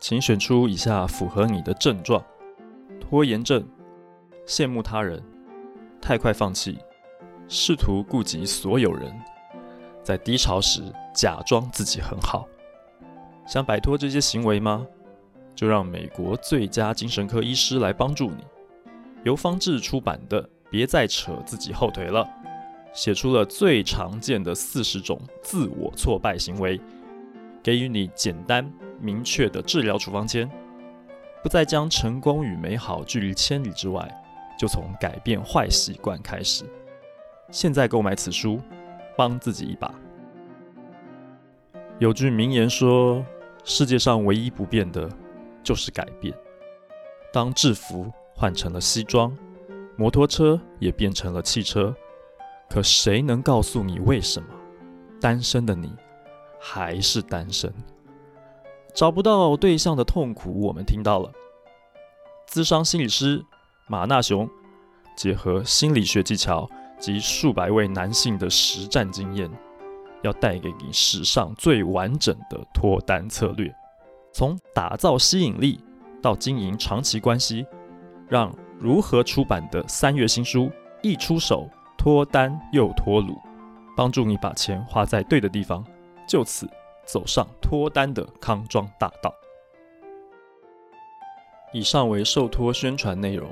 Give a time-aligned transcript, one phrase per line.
[0.00, 2.24] 请选出以下符合你的症状：
[2.98, 3.62] 拖延症、
[4.46, 5.22] 羡慕他人、
[6.00, 6.78] 太快放弃、
[7.46, 9.14] 试图顾及所有人、
[10.02, 10.82] 在低潮时
[11.14, 12.48] 假装自己很好。
[13.46, 14.86] 想摆脱这些行为吗？
[15.54, 18.42] 就让美国最佳精神科医师来帮助你。
[19.24, 22.24] 由方志出版的《别再扯自己后腿了》，
[22.94, 26.80] 写出了最常见的四十种自我挫败行为，
[27.62, 30.48] 给予你简单明确的治疗处方间，
[31.42, 34.06] 不再将成功与美好距离千里之外，
[34.58, 36.64] 就从改变坏习惯开始。
[37.50, 38.60] 现在购买此书，
[39.16, 39.92] 帮自己一把。
[41.98, 43.24] 有句名言说
[43.64, 45.08] ：“世界上唯一不变的。”
[45.62, 46.34] 就是改变。
[47.30, 49.36] 当制服换成了西装，
[49.94, 51.94] 摩托车也变成了汽车，
[52.70, 54.48] 可谁能告诉你为什么？
[55.20, 55.94] 单身的你
[56.58, 57.70] 还是单身，
[58.94, 61.30] 找不到对象的痛苦，我们听到了。
[62.46, 63.44] 资商心理师
[63.86, 64.48] 马纳雄
[65.16, 69.50] 结合心理学技巧及数百位男性的实战经验，
[70.22, 73.72] 要带给你史上最完整的脱单策略。
[74.32, 75.80] 从打造吸引力
[76.22, 77.66] 到经营长期关系，
[78.28, 80.70] 让如何出版的三月新书
[81.02, 83.38] 一出手脱单又脱鲁，
[83.96, 85.84] 帮助你把钱花在对的地方，
[86.28, 86.68] 就此
[87.10, 89.34] 走上脱单的康庄大道。
[91.72, 93.50] 以上为受托宣传内容。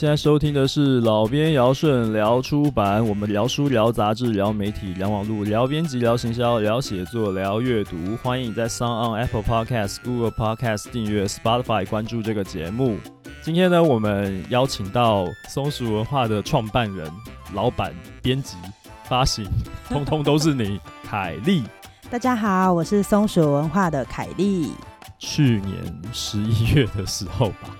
[0.00, 8.16] 现在收听的是老编姚顺聊出版，我们聊书、聊杂志、聊媒体、聊网络、聊编辑、聊行销、聊写作、聊阅读。
[8.22, 12.96] 欢迎你在 SoundOn、Apple Podcast、Google Podcast 订阅、Spotify 关注这个节目。
[13.42, 17.06] 今天呢，我们邀请到松鼠文化的创办人、
[17.52, 18.56] 老板、编辑、
[19.04, 19.44] 发行，
[19.86, 21.62] 通通都是你，凯莉。
[22.08, 24.72] 大家好，我是松鼠文化的凯莉。
[25.18, 27.76] 去年十一月的时候吧，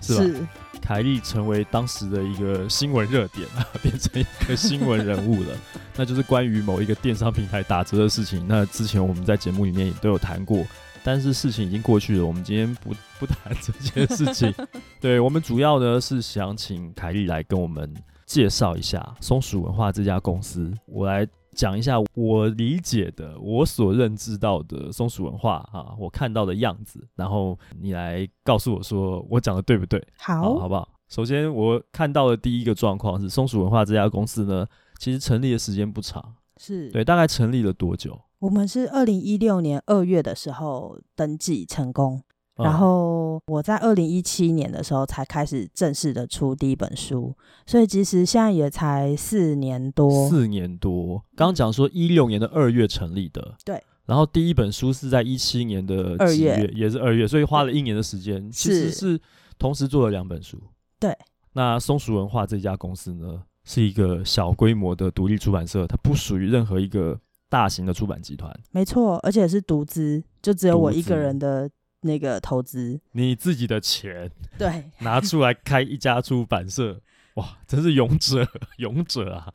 [0.00, 0.24] 是吧？
[0.24, 0.46] 是
[0.90, 5.56] 凯莉成为当时的一个新闻热点啊， 变成一个新闻人物了。
[5.94, 8.44] 那就是关于某一个电商平台打折的事情。
[8.48, 10.66] 那之前我们在节目里面也都有谈过，
[11.04, 13.72] 但是事情已经过去了，我们今天不 不谈这
[14.04, 14.52] 件事情。
[15.00, 17.94] 对，我们主要呢是想请凯莉来跟我们
[18.26, 20.74] 介绍一下松鼠文化这家公司。
[20.86, 21.24] 我来。
[21.54, 30.02] 讲一下我理解的，我所认知到的松鼠文化啊，我看到的样子，然后你来告诉我说我讲的对不对？
[30.18, 30.88] 好，好不好？
[31.08, 34.66] 首先我看到的第一个状况是，松鼠文化这家公司呢，
[34.98, 38.20] 其实成立的时间不长，是对，大概成立了多久？
[38.38, 42.22] 我们是二零一六年二月的时候登记成功。
[42.62, 47.34] 然后我在二零一七年的时候才开始正式的出第一本书，
[47.66, 50.28] 所以其实现在也才四年多。
[50.28, 53.82] 四年多，刚刚讲说一六年的二月成立的，对。
[54.06, 59.20] 然后第一本书是在一七年的二月，也是二月，所以花了一年的时间，其实是
[59.58, 60.58] 同时做了两本书。
[60.98, 61.16] 对。
[61.52, 68.52] 那松鼠文化这家公司呢，是一个小规模的独立出版社，它不属于任何一个大型的出版集团。
[68.72, 71.70] 没错，而且是独资，就只有我一个人的。
[72.02, 77.00] 那个投资，你自己的钱，对， 拿出来开一家出版社，
[77.34, 78.46] 哇，真是勇者，
[78.78, 79.52] 勇者啊，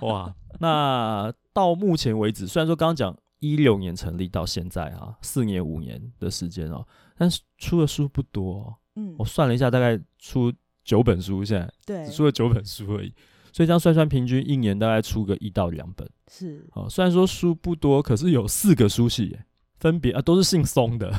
[0.00, 0.34] 哇！
[0.60, 10.52] 那到目前为止，虽然说刚刚讲一六年成立到现在啊，四年五年的时间哦，但是出的书不多，嗯，我算了一下，大概出
[10.84, 13.12] 九本书，现在对，只出了九本书而已，
[13.52, 19.44] 所以这样算算，平均一年大概出个一到两本，是，哦，虽然说书不多，可是有四个书系耶。
[19.78, 21.12] 分别啊，都是姓松的，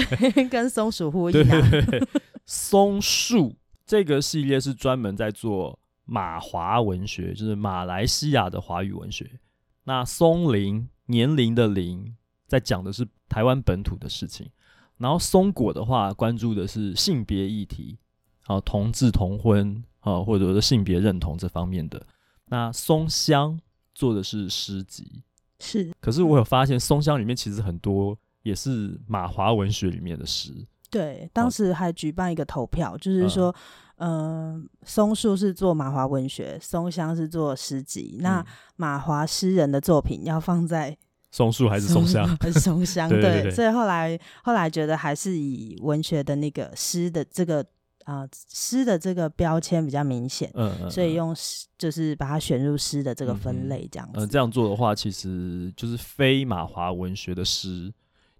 [0.50, 1.70] 跟松鼠呼应啊。
[1.70, 2.08] 对对对，
[2.46, 9.40] 松树这个系列是专门在做马华文学，就是马来西亚的华语文学。
[9.84, 12.14] 那松龄年龄的龄，
[12.46, 14.48] 在讲的是台湾本土的事情。
[14.98, 17.98] 然后松果的话，关注的是性别议题，
[18.44, 22.06] 啊，同志同婚啊，或者是性别认同这方面的。
[22.46, 23.58] 那松香
[23.94, 25.24] 做的是诗集。
[25.64, 30.52] 是，可是我有发现，松香里面其实很多也是马华文学里面的诗。
[30.90, 33.54] 对，当时还举办一个投票，就是说，
[33.98, 38.16] 嗯、呃，松树是做马华文学，松香是做诗集。
[38.18, 40.96] 嗯、那马华诗人的作品要放在
[41.30, 42.26] 松树还是松香？
[42.40, 43.08] 还是松香？
[43.22, 47.64] 对，所以后来后来觉得还是以文学的那个诗的这个。
[48.04, 54.20] 啊，诗的这个标签比较明显，嗯，嗯，所以用诗就是把它选入诗的这个分类，这样子。
[54.20, 57.92] 嗯，嗯，这样做的话，其实就是非马华文学的诗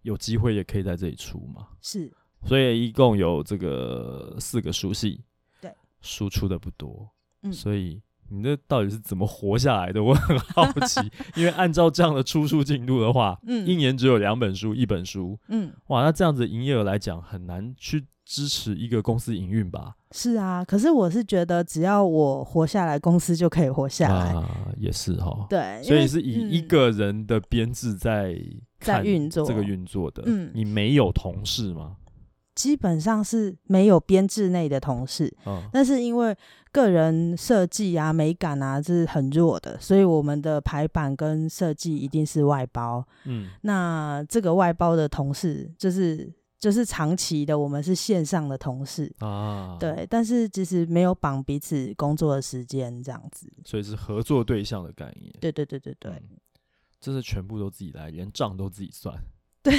[0.03, 1.69] 有机会也可以在这里出嘛。
[1.81, 2.13] 是，
[2.47, 5.23] 所以一共有这个四个书系，
[5.61, 7.09] 对，输出的不多，
[7.43, 10.03] 嗯，所以你这到底是怎么活下来的？
[10.03, 11.01] 我很好奇，
[11.37, 19.95] 因为按照这样的出书进度的话，嗯，一年只有两本书，一本书，嗯，哇，那这样子营业额来讲很难去支持一个公司营运吧？
[20.13, 24.33] 是啊，可是我是觉得只要我活下来，公司就可以活下来。
[24.33, 28.35] 啊，也是哈，对，所以是以一个人的编制在
[28.81, 29.47] 在运作。
[29.47, 31.97] 这个运作的，嗯，你没有同事吗？
[32.55, 36.37] 基本上是没有编制内的同事，嗯、但是因为
[36.71, 43.03] 个人设计啊、美感啊是很弱的，所以我们的排版跟设计一定是外包。
[43.25, 46.31] 嗯，那这个外包的同事就是
[46.63, 49.13] 就是长期的，我们是线上的同事。
[49.19, 55.35] 啊，对，但是其实没有绑彼此工作的时间这样子，所以是合作对象的概念。
[55.41, 56.23] 对对对对对，
[57.01, 59.13] 这、嗯、是全部都自己来，连账都自己算。
[59.61, 59.73] 对，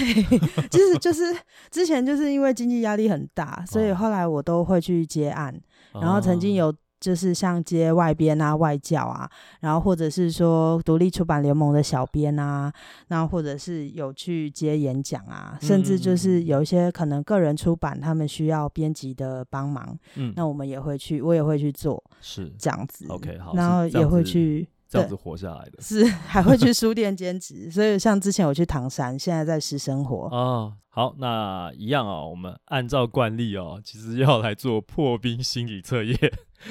[0.68, 1.24] 就是就是
[1.72, 5.54] 之前就是因为经济压力很大，所以后来我都会去接案，
[5.94, 9.30] 哦、然后曾经有就是像接外编啊、外教啊，
[9.60, 12.72] 然后或者是说独立出版联盟的小编啊，
[13.10, 24.66] 然后或者是有去接演讲啊，嗯、甚至就是有一些可能个人出版他们需要编辑的帮忙，嗯，那我们也会去，我也会去做，是这样子，OK，好，然后也会去。
[24.94, 30.74] 这样子活下来的，是还会去书店兼职， 所以像之前我去唐山，现在在私生活哦。
[30.90, 36.16] 好，那一样哦，我们按照惯例哦，其实要来做破冰心理测验，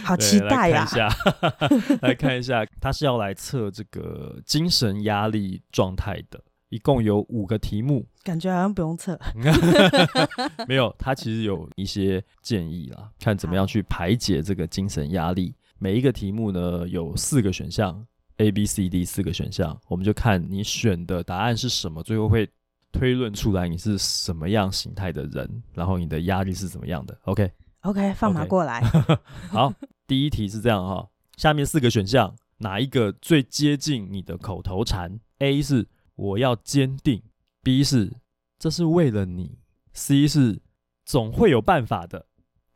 [0.05, 0.87] 好期待呀！
[0.87, 9.19] 来看一下， 来看一下，他是要来测这个精神压力状态的，一共有五个题目，感觉好像不用测，
[10.69, 15.57] 没有，他其实有一些建议啦，看怎么样去排解这个精神压力。
[15.81, 18.07] 每一个题目呢，有四个选项。
[18.39, 22.49] A、B、C、D 四个选项，我们就看你选的答案是什么，最后会
[22.91, 27.19] 推论出来你是什么样形态的人，然后你的压力是怎么样的。
[27.25, 28.11] OK，OK，、okay?
[28.11, 28.83] okay, 放马过来。
[28.83, 29.19] Okay.
[29.49, 29.75] 好，
[30.07, 37.23] 第一题是这样哈，下面四个选项哪一个最接近你的口头禅？A 是我要坚定
[37.63, 38.13] ，B 是
[38.59, 39.59] 这是为了你
[39.93, 40.61] ，C 是
[41.05, 42.27] 总会有办法的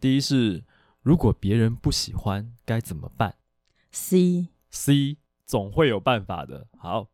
[0.01, 0.65] ，D 是
[1.03, 3.35] 如果别人不喜欢该怎么办
[3.91, 5.19] ？C C。
[5.47, 6.67] 总会有办法的。
[6.77, 7.09] 好，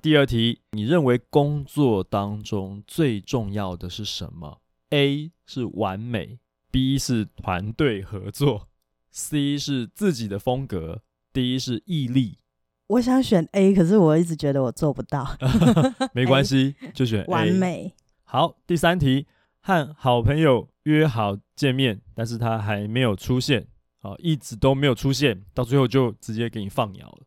[0.00, 6.38] 第二题，你认为工作当中最重要的是什么？A 是完美
[6.70, 8.68] ，B 是团队合作
[9.10, 11.02] ，C 是自己的风格
[11.32, 12.38] ，D 是毅力。
[12.86, 15.36] 我想选 A，可是我一直觉得我做不到。
[16.14, 17.26] 没关系，就选 A。
[17.26, 17.94] 完美。
[18.22, 19.26] 好，第三题，
[19.60, 23.66] 和好朋友约好见面，但是他还没有出现，
[23.98, 27.25] 好，一直都没有出现，到最后就直接给你放鸟了。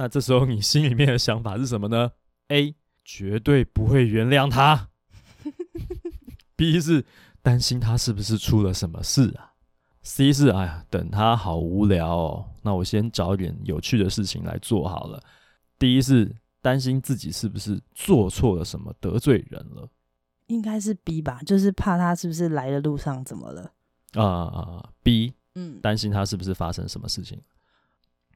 [0.00, 2.10] 那这时候你心里面的想法是什么呢
[2.48, 2.74] ？A
[3.04, 4.88] 绝对不会原谅他，
[6.56, 7.04] B 是
[7.42, 9.52] 担心他是不是出了什么事啊
[10.00, 15.22] ，C 是哎呀等他好无聊哦，那我先找点有趣的事情来做好了。
[15.78, 19.86] D 是担心自己是不是做错了什么得罪人了，
[20.46, 23.70] 应该是 B 吧，就是怕他是不是来的路上怎么了
[24.14, 27.38] 啊啊 B 嗯，担心他是不是发生什么事情。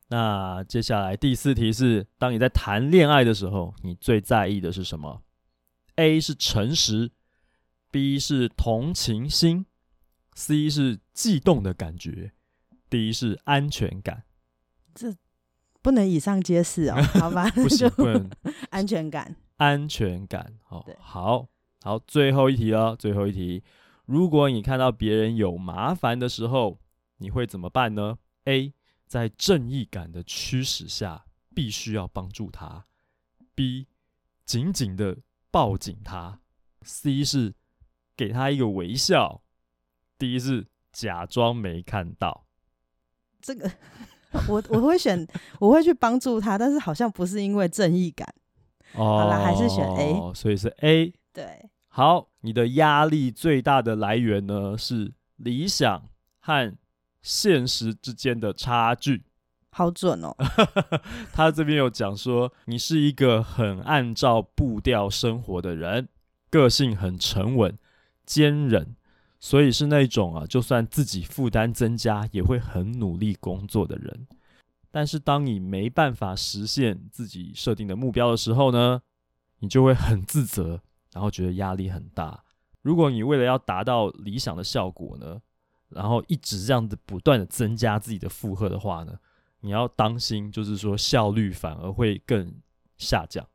[0.08, 5.22] 那接下来第四题是：当你在谈恋爱的时候，你最在意的是什么
[5.96, 7.10] ？A 是诚实
[7.90, 9.66] ，B 是同情心
[10.34, 12.32] ，C 是悸动的感觉
[12.90, 14.24] ，D 是安全感。
[14.94, 15.14] 这
[15.82, 17.48] 不能以上皆是哦， 好吧？
[17.50, 18.30] 不行， 不能
[18.70, 20.54] 安全感，安全感。
[20.68, 21.48] 哦，对好，
[21.82, 23.62] 好，最后一题哦，最后一题。
[24.06, 26.78] 如果你看到别人有麻烦的时候，
[27.18, 28.74] 你会怎么办呢？A
[29.14, 32.84] 在正义感的驱使下，必须要帮助他。
[33.54, 33.86] B，
[34.44, 35.18] 紧紧的
[35.52, 36.40] 抱紧他。
[36.82, 37.54] C 是
[38.16, 39.42] 给他一个微笑。
[40.18, 42.48] D 是假装没看到。
[43.40, 43.70] 这个
[44.48, 45.24] 我我会选，
[45.60, 48.28] 我会去帮助他，但是好像不是因为正义感。
[48.94, 50.34] 哦，好啦，还是选 A。
[50.34, 51.14] 所以是 A。
[51.32, 56.08] 对，好，你的压力最大的来源呢，是理想
[56.40, 56.76] 和。
[57.24, 59.24] 现实之间的差距，
[59.70, 60.36] 好准哦。
[61.32, 66.08] 他这边有讲说，你是一个很按照步调生活的人，
[66.50, 67.78] 个性很沉稳、
[68.26, 68.94] 坚韧，
[69.40, 74.28] 所以是那种啊，就算自己负担增加，也会很努力工作的人。
[74.90, 79.00] 但是当你没办法实现自己设定的目标的时候呢，
[79.60, 80.82] 你就会很自责，
[81.14, 82.44] 然后觉得压力很大。
[82.82, 85.40] 如果你为了要达到理想的效果呢，
[85.94, 89.16] 然后一直这样子不断的增加自己的负荷的话呢，
[89.60, 92.52] 你要当心，就是说效率反而会更
[92.96, 93.46] 下降。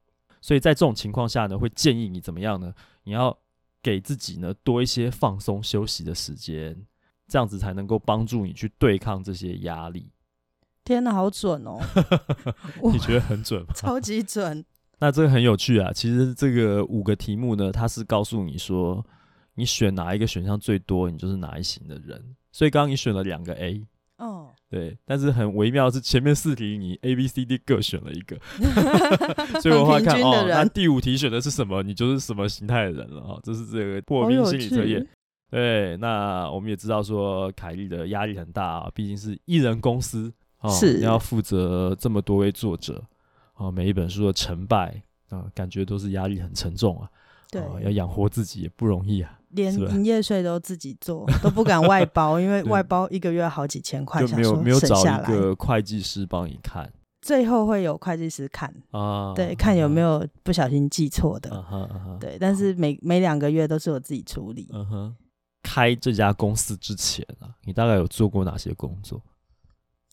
[0.42, 2.74] 所以在这种情况下呢，会建议你怎么样呢？
[3.04, 3.38] 你要
[3.82, 6.86] 给自己呢多一些放松休息的时间，
[7.28, 10.10] 这样子才能够帮助你去对抗这些压力。
[10.86, 11.78] 天哪，好准哦！
[12.92, 13.68] 你觉得很准吗？
[13.76, 14.66] 超级准。
[15.00, 15.92] 那这个很有趣啊。
[15.94, 19.06] 其实这个五个题目呢，它是告诉你说，
[19.60, 22.36] 你选哪一个选项最多，你就是哪一型的人。
[22.52, 23.86] 所以刚刚你选了两个 A，
[24.18, 24.98] 哦，对。
[25.06, 28.38] 但是很微妙的是，前面四题你 A、B、C、D 各选了一个，
[29.62, 33.40] 所以我会看哦，那第五题选的是什么，你就是什么形态的人了啊。
[33.44, 35.06] 这是这个破冰心理测验。
[35.52, 40.34] 对，那我们也知道说，凯莉的压力很大啊，毕竟是一人公司。
[40.62, 43.02] 哦，是你要负责这么多位作者，
[43.56, 47.10] 哦，每一本书的成败啊，感觉都是压力很沉重啊。
[47.50, 56.92] 对，哦、要养活自己也不容易啊，连营业税都自己做，都不敢外包，因为外包一个月好几千块，就没有没有找一个会计师帮你看，
[57.22, 61.50] 最后会有会计师看啊，对，看有没有不小心记错的，
[62.20, 64.70] 对，但是每每两个月都是我自己处理。
[64.72, 65.16] 嗯哼，
[65.64, 69.22] 开这家公司之前啊，你大概有做过哪些工作？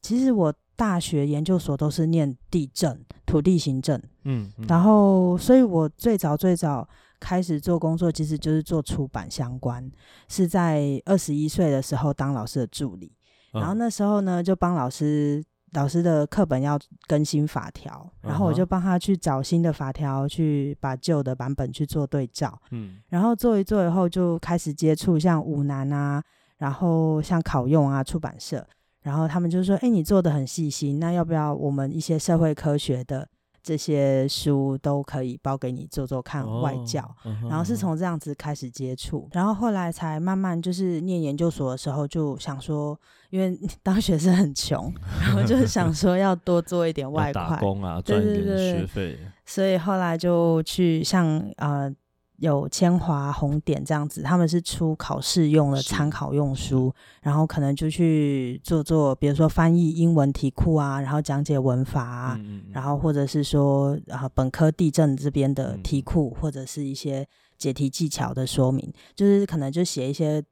[0.00, 6.88] 其实我大学研究所都是念地震、土地行政，嗯，嗯，然后，所以我最早最早
[7.26, 9.90] 开始做工作，其实就是做出版相关，
[10.28, 13.12] 是在二十一岁的时候当老师的助理，
[13.52, 15.42] 嗯、然后那时候呢，就帮老师
[15.72, 16.78] 老师的课本要
[17.08, 26.22] 更新法条，然后我就帮他去找新的法条，去把旧的版本去做对照，嗯，然后做一做以后，就开始接触像五南啊，
[26.58, 28.64] 然后像考用啊出版社。
[29.02, 33.28] 然后他们就说：“哎，你做的很细心，那要不要我们一些社会科学的
[33.66, 42.96] 这些书都可以包给你做做看外教？”哦嗯、然后是从这样子开始接触，然后后来才慢慢就是念研究所的时候就想说，
[43.30, 49.18] 因为 当学生很穷， 然后就是想说要多做一点外快打工啊，赚一点学费。
[49.44, 51.92] 所以后来就去像呃。
[52.38, 67.26] 有千华、红点这样子，他们是出考试用的参考用书，然后可能就去做做，比如说翻译英文题库啊，然后讲解文法啊，嗯、然后或者是说啊本科地震这边的题库，嗯、或者是一些
[67.56, 70.42] 解题技巧的说明，就是可能就写一些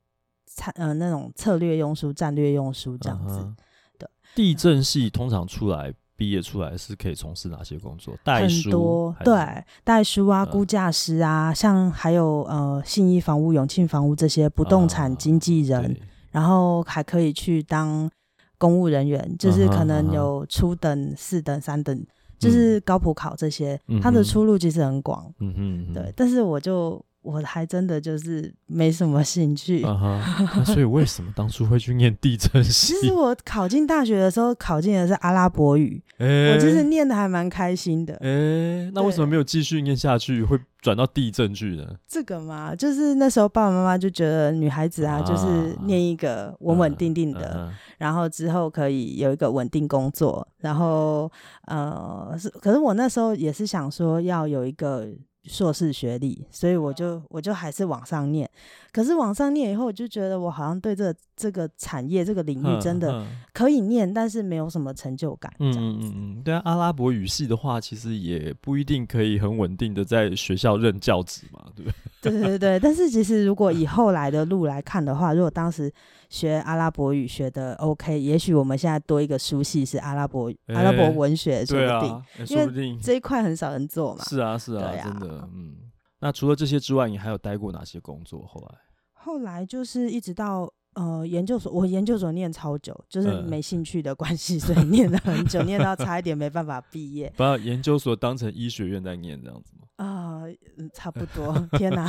[0.46, 3.40] 策呃那种策略用书、战略用书这样子。
[3.40, 3.56] 嗯、
[3.98, 5.92] 对，地震系通常出来。
[6.16, 8.14] 毕业出来是可以从事哪些工作？
[8.22, 15.96] 代书，很多，对，代书啊，估价师啊，嗯、像还有呃信义房屋、永庆房屋这些不动产经纪人，啊、
[16.30, 18.10] 然后还可以去当
[18.58, 22.06] 公务人员，就是可能有初等、四等、三等，嗯、
[22.38, 25.32] 就是高普考这些，嗯、哼他的出路其实很广。
[25.40, 27.04] 嗯哼，对，但是我就。
[27.24, 30.64] 我还真的就是没什么兴趣，uh huh.
[30.66, 32.92] 所以为什么当初会去念地震系？
[32.92, 38.12] 其实我考进大学的时候，考进的是阿拉伯语， 欸、我其实念的还蛮开心的。
[38.16, 41.96] 哎、欸，那为什么没有继续念下去，会转到地震去呢？
[42.06, 47.72] 这个嘛，就是那时候爸爸妈妈就觉得女孩子啊，就是念一个稳稳定定的，uh.
[47.96, 51.32] 然后之后可以有一个稳定工作，然后
[51.68, 55.08] 呃，是，可是我那时候也是想说要有一个。
[55.46, 58.48] 硕士学历，所以我就我就还是往上念。
[58.92, 65.52] 可是往上念以后，我就觉得我好像对这个、这个产业这个领域真的可以念，但是没有什么成就感。
[65.58, 71.90] 嗯嗯嗯，对啊，阿拉伯语系的话，其实也不一定可以很稳定的在学校任教职嘛，对不
[72.22, 72.30] 对？
[72.32, 75.92] 对对对，但是其实如果以后来的路来看的话，如果当时
[76.34, 84.24] 学阿拉伯语学的 OK，也许我们现在多一个书系是阿拉伯阿拉伯文学，说不定，说不定这一块很少人做嘛。
[84.24, 85.76] 是啊是啊，真的，嗯。
[86.18, 88.44] 那除了这些之外，你还有待过哪些工作？
[88.46, 88.78] 后来，
[89.12, 90.68] 后来就是一直到。
[90.94, 97.32] 呃，研究所我研究所念超久，就是没兴趣的关系，嗯、所以念了很久， 念到差一点没办法毕业。
[97.36, 99.83] 把研究所当成医学院在念这样子吗？
[99.96, 100.54] 啊、呃，
[100.92, 101.54] 差不多。
[101.78, 102.04] 天哪！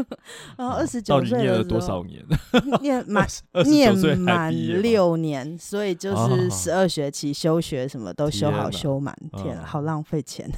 [0.56, 2.24] 然后 二十九岁了多少年？
[2.80, 3.26] 念满
[3.66, 4.50] 念满
[4.82, 9.14] 六年，所以就是十二学期修学什么都修好修满。
[9.32, 10.50] 天，天啊，好浪费钱。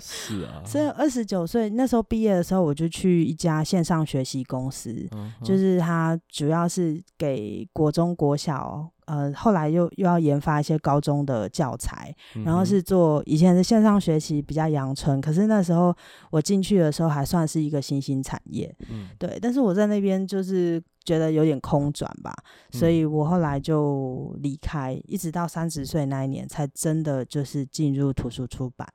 [0.00, 0.62] 是啊。
[0.64, 7.02] 所以二十九岁那时候毕业的时候，我就去一家线上学习公司，嗯、就是它主要是。
[7.18, 15.94] 给国中、国小，呃，后来又又要研发一些高中的教材，然后是做以前的线上学习比较阳春，可是那时候
[16.30, 19.38] 我进去的时候还算是一个新兴产业，嗯，对。
[19.40, 22.34] 但是我在那边就是觉得有点空转吧，
[22.72, 28.88] 嗯、所以我后来就离开，一直到三十岁那一年才真的就是进入图书出版，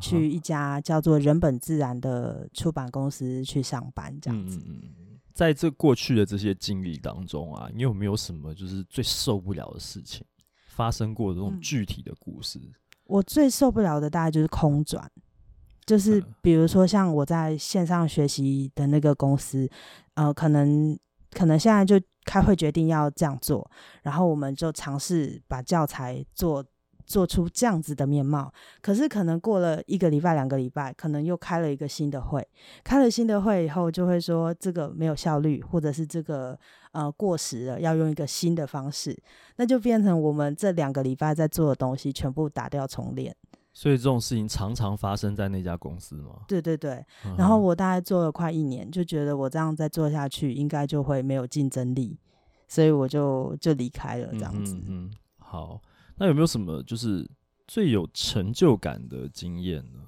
[0.00, 4.58] 去一家叫做人本自然的出版公司去上班，这样子。
[4.66, 5.07] 嗯嗯
[5.38, 10.26] 在这过去的这些经历当中啊，你有没有什么就是最受不了的事情
[10.66, 12.58] 发生过的这种具体的故事？
[12.58, 12.72] 嗯，
[13.04, 15.08] 我最受不了的大概就是空转。
[15.86, 19.70] 就是比如说像我在线上学习的那个公司，
[20.14, 20.98] 呃，可能
[21.30, 23.70] 可能现在就开会决定要这样做，
[24.02, 26.64] 然后我们就尝试把教材做。
[27.08, 32.46] 做出这样子的面貌，可是可能过了一个礼拜、两个礼拜，可能又开了一个新的会，
[32.84, 36.56] 开了新的会以后，就会说这个没有效率，或者是这个
[36.92, 39.18] 呃过时了，要用一个新的方式，
[39.56, 43.34] 那就变成我们这两个礼拜在做的东西全部打掉重练。
[43.72, 46.40] 所以这种事情常常发生在那家公司吗？
[46.46, 47.02] 对对对，
[47.38, 52.18] 然后我大概做了快一年，就觉得我这样再做下去，应该就会没有竞争力，
[52.66, 54.74] 所以我就就离开了这样子。
[54.74, 55.80] 嗯，嗯，好。
[56.18, 57.28] 那有没有什么就是
[57.66, 60.00] 最有成就感的经验呢？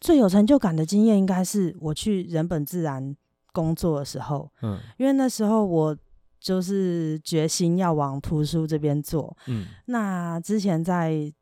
[0.00, 3.16] 最有成就感的经验应该是我去人本自然
[3.52, 5.96] 工作的时候，嗯，因为那时候我
[6.40, 11.32] 就是决心要往图书这边做，嗯，那之前在。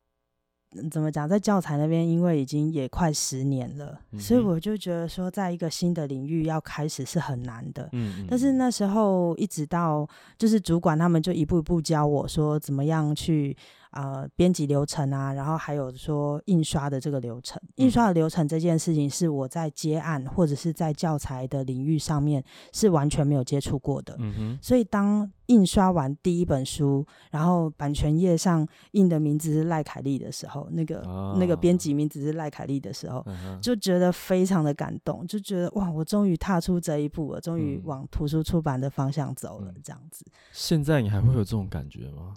[0.89, 7.89] 怎么讲，在教材那边，因为已经也快十年了，嗯、所以我就觉得说，在一个新的领域要开始是很难的。
[7.91, 8.27] 嗯嗯。
[8.29, 13.55] 但是那时候一直到就是主管他们就一步一步教我说怎么样去。
[13.91, 24.15] 呃，编辑流程啊，然后还有说印刷的这个流程，印刷的流程这件事情是我在接案或者是在教材的领域上面是完全没有接触过的。
[24.19, 24.59] 嗯哼。
[24.61, 40.25] 所以当印刷完第一本书，然后版权页上印的名字是赖凯丽的时候，那个、哦、那个编辑名字是赖凯丽的时候，嗯、就觉得非常的感动，就觉得哇，我终于踏出这一步了，终于往图书出版的方向走了，这样子。
[40.53, 42.35] 现在你还会有这种感觉吗？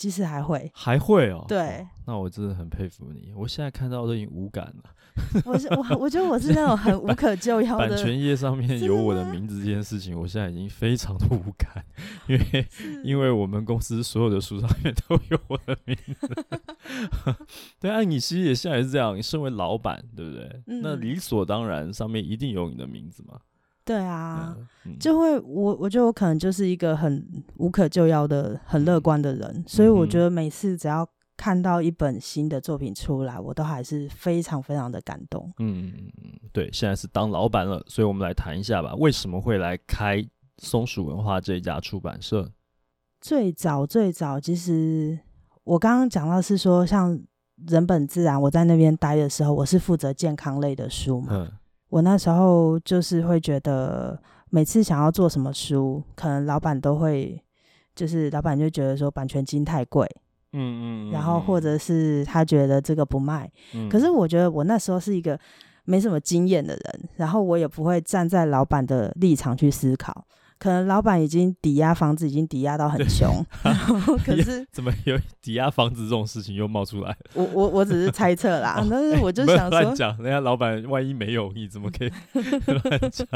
[0.00, 1.44] 其实还会，还会哦。
[1.46, 3.34] 对，那我真的很佩服你。
[3.36, 4.84] 我现在看到都已经无感了。
[5.44, 7.86] 我是我，我觉得我是那种很无可救药的。
[7.94, 11.84] 版权页上面有我的名字这件事情，我现在已经非常的无感，
[12.28, 12.66] 因为
[13.04, 16.46] 因为我们公司所有的书上面都有我的名字。
[17.78, 20.62] 对啊，你其实也现在也是这样，你身为老板，对不对？
[20.66, 23.38] 嗯、那理所当然上面一定有你的名字嘛。
[23.84, 27.26] 对啊，嗯、就会我我觉得我可能就是一个很
[27.56, 35.50] 无可救药的、很乐观的人，嗯、所以我觉得每次只要看到一本新的作品出来，我都还是非常非常的感动。
[35.58, 40.24] 嗯嗯嗯，对，现在是当老板了，所以我们来谈一下吧，为什么会来开
[40.58, 42.52] 松鼠文化这一家出版社？
[43.20, 45.18] 最早最早，其实
[45.64, 47.20] 我刚刚讲到是说，像
[47.66, 51.28] 人本自然，我在那边待的时候，我是负责健康类的书嘛。
[51.32, 51.52] 嗯
[51.90, 57.40] 我那时候就是会觉得，每次想要做什么书，可能老板都会，
[57.94, 60.06] 就是老板就觉得说版权金太贵，
[60.52, 65.38] 嗯嗯，然后或者是他觉得这个不卖，嗯，可是我觉得我那时候是一个
[65.84, 70.24] 没什么经验的人，然后我也不会站在老板的立场去思考。
[70.60, 77.16] 可能老板已经抵押房子，已经抵押到很穷， 然后 可是怎么有抵押房子这种事情又冒出来？
[77.32, 83.26] 我我我只是 猜测啦，但是我就想说，乱讲，人家老板万一没有，你怎么可以乱讲？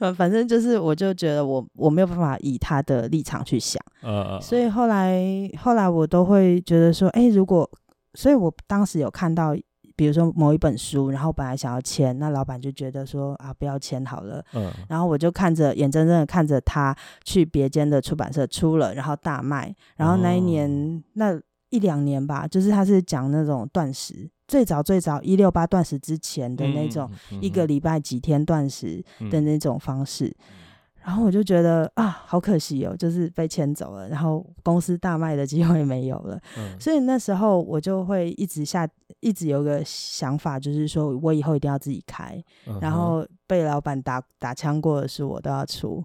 [0.00, 5.18] 嗯，反正就是，我就觉得我我没有办法以他的立场去想，呃、所以后来
[5.58, 7.68] 后来我都会觉得说，哎、欸，如果，
[8.12, 9.56] 所以我当时有看到。
[9.96, 14.44] 比如说某一本书，然后本来想要签，那老板就觉得说啊，不要签好了。
[14.54, 14.72] 嗯。
[14.88, 19.74] 然后我就看着，眼睁睁的看着他去别间的出版社出了，然后大卖。
[19.96, 30.26] 然后那一年，哦、那一两年吧，就是他是讲那种断食，最早最早一六八断食之前的那种，一个礼拜几天断食的那种方式。
[30.26, 30.63] 嗯嗯
[31.04, 36.40] 然后我就觉得啊，好可惜哦，就是被牵走了，然后公司大卖的机会没有了。
[36.56, 38.88] 嗯，所以那时候我就会一直下，
[39.20, 42.42] 一直有个想法，就是说我以后一定要自己开。
[42.66, 42.78] 嗯。
[42.80, 46.02] 然后被老板打打枪过的事我都要出。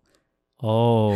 [0.57, 1.15] 哦，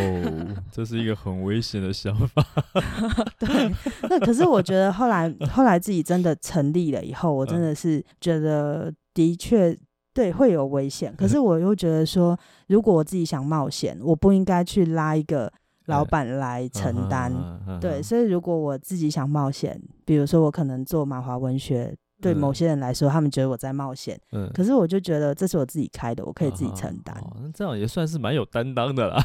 [0.72, 2.46] 这是一个很危险的想法。
[3.38, 3.70] 对，
[4.10, 9.78] 那可是我觉得后来后来自己真的成立了以后，我真的是觉得的确。
[10.14, 11.14] 对，会有危险。
[11.18, 15.52] 可是我又觉得说，如果我自己想冒险，我不应该去拉一个
[15.88, 17.34] 老板来承担。
[17.82, 24.20] 对，所以如果我自己想冒险，比如说我可能做马华文学，对某些人来说，他们觉得我在冒险。
[24.32, 24.50] 嗯。
[24.54, 27.16] 可是我就觉得这是我自己开的，我可以自己承担。
[27.42, 29.24] 那这样也算是蛮有担当的啦。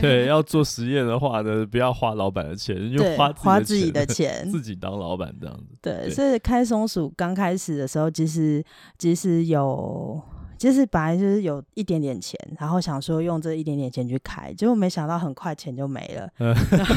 [0.00, 5.76] 对，要做实验的话呢，不要花老板的钱，就花花自己的钱， 自己当老板这样子。
[5.80, 8.62] 对，所以开松鼠刚开始的时候，其实
[8.98, 10.22] 其实有。
[10.58, 16.28] 其实本来就是有一点点钱，然后想说用这一点点钱去开，结果没想到很快钱就没了。
[16.38, 16.54] 嗯、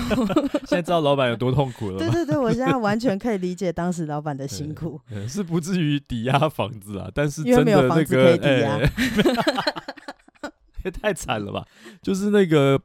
[0.66, 1.98] 现在知道老板有多痛苦了。
[1.98, 5.00] 对对对，我现在完全可以理解当时老板的辛苦。
[5.28, 8.80] 是不至于抵押房子啊，但是真的那个，因为没有房子可以抵押，
[10.86, 11.66] 也 太惨了吧？
[12.02, 12.80] 就是那个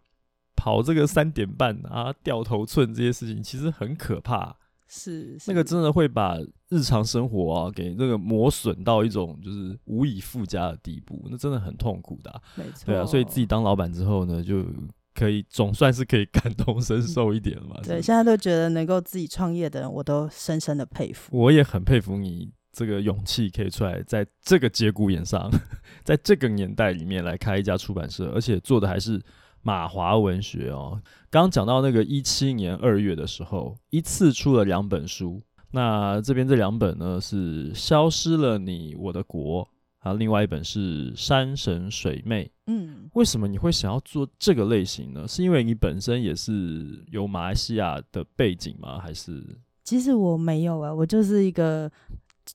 [0.57, 4.45] 跑这个三点半啊，掉头寸这些事情，其实很可怕。
[4.47, 4.55] 是，
[4.97, 12.41] 是那个真的会把日常生活啊给那个磨损到一种就是无以复加的地步，那真的很痛苦的、啊。
[12.55, 14.65] 没错，对啊，所以自己当老板之后呢，就
[15.13, 17.81] 可以总算是可以感同身受一点了嘛。
[17.83, 21.37] 对，现在都觉得能够自己创业的人，我都深深的佩服。
[21.37, 25.51] 我也很佩服你这个勇气，可以出来在这个节骨眼上，
[26.05, 29.21] 在这个年代里面来开一家出版社，而且做的还是。
[29.65, 31.01] 马华文学哦，
[31.31, 35.43] 刚刚讲到那个一七年二月的时候，一次出了两本书。
[35.73, 39.65] 那这边这两本呢是《消失了你我的国》，
[39.99, 42.45] 还有另外一本是《山神水魅》。
[42.67, 45.27] 嗯，为什么你会想要做这个类型呢？
[45.27, 49.01] 是因为你本身也是有马来西亚的背景吗？
[49.01, 49.43] 还是？
[49.83, 51.91] 其实我没有啊，我就是一个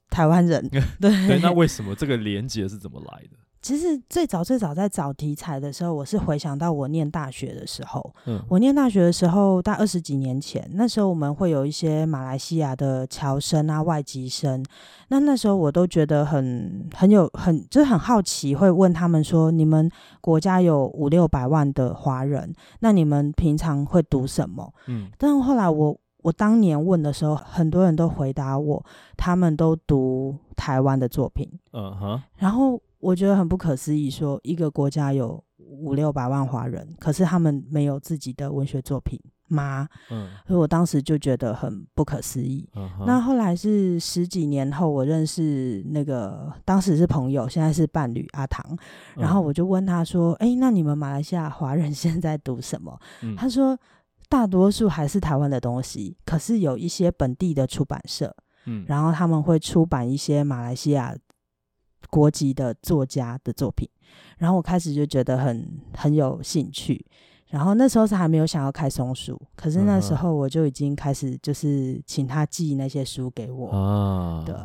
[0.09, 0.65] 台湾人。
[1.01, 3.37] 对对，那为什么这个连结是怎么来的？
[3.61, 8.13] 其实最早最早在找题材的时候，我是回想到我念大学的时候。
[8.25, 14.63] 嗯，我念大学的时候，大概二十几年前，那时候我们会有一些马来西亚的侨生啊、外籍生。
[15.09, 19.91] 那那时候我都觉得很很有很就是很好奇，会问他们说：“你们
[20.21, 28.85] 国家有五六百万的华人，那你们平常会读什么？”嗯，但后来我我当年问的时候，很多人都回答我，
[29.17, 31.45] 他们都读台湾的作品。
[31.73, 32.79] 嗯哼，然后。
[32.99, 39.87] 我觉得很不可思议，说一个国家有五六百万华人，可是他们没有自己的文学作品吗？
[40.11, 42.67] 嗯，所以我当时就觉得很不可思议。
[42.75, 48.77] 嗯、那后来是十几年后，我认识那个当时是朋友，现在是伴侣阿唐，
[49.15, 53.79] 然后我就问他说：“哎、嗯欸，那你们马来西亚华人 现在读什么？”嗯、他说
[54.27, 58.35] ：“大多数还是台湾的东西，可是有一些本地的出版社，
[58.65, 61.15] 嗯，然后他们会出版一些马来西亚。”
[62.09, 63.87] 国籍的作家的作品，
[64.37, 67.05] 然后我开始就觉得很很有兴趣，
[67.47, 74.55] 然后那时候是还没有想要开松鼠，可是那时候我就已经开始就是请他寄那些书给我啊，对，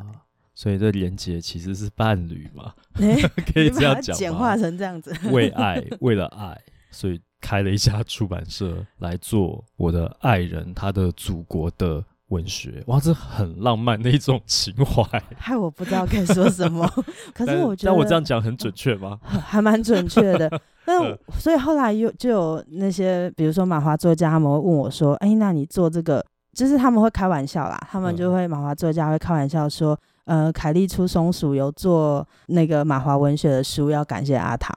[0.55, 3.21] 所以这连接其实是伴侣嘛， 欸、
[3.53, 6.59] 可以这样讲，简化成这样子，为爱，为了爱，
[6.91, 12.05] 所以开了一家出版社来做我的爱人他的祖国的。
[12.29, 15.03] 文学哇，这很浪漫的一种情怀，
[15.37, 16.89] 害我不知道该说什么。
[17.35, 19.19] 可是我觉得，但我这样讲很准确吗？
[19.25, 20.51] 还蛮准确的。
[20.87, 27.79] 那所以后来又就有那些，比如说马华作家，他们会问我说：“哎、欸，那你做这个，就是他们会开玩笑啦。
[27.91, 34.75] 他们就会马华作家会开玩笑说：‘呃，凯莉出松鼠有做那个马华文学的书，要感谢阿唐，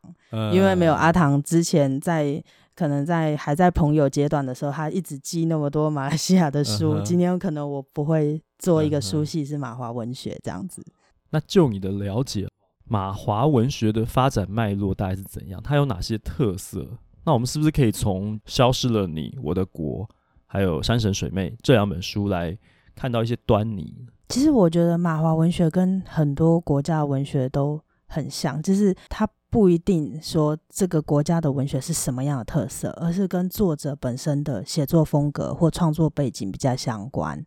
[0.53, 2.43] 因为没有阿唐之前在。’”
[2.77, 6.93] 可能在还在朋友阶段的时候，他一直寄那么多马来西亚的书。
[6.93, 7.01] Uh.
[7.01, 10.85] 今天有可能我不会做一个书系是马华文学这样子。
[11.31, 12.47] 那就你的了解，
[12.85, 15.59] 马华文学的发展脉络大概是怎样？
[15.63, 16.87] 它有哪些特色？
[17.25, 20.05] 那我们是不是可以从《消失了你我的国》
[20.45, 22.55] 还有《山神水妹》这两本书来
[22.95, 24.05] 看到一些端倪？
[24.29, 29.27] 其实我觉得马华文学跟很多国家的文学都很像，就是它。
[29.49, 37.41] 不一定说这个国家的文学是什么样的特色，而是跟作者本身的写作风格或创作背景比较相关。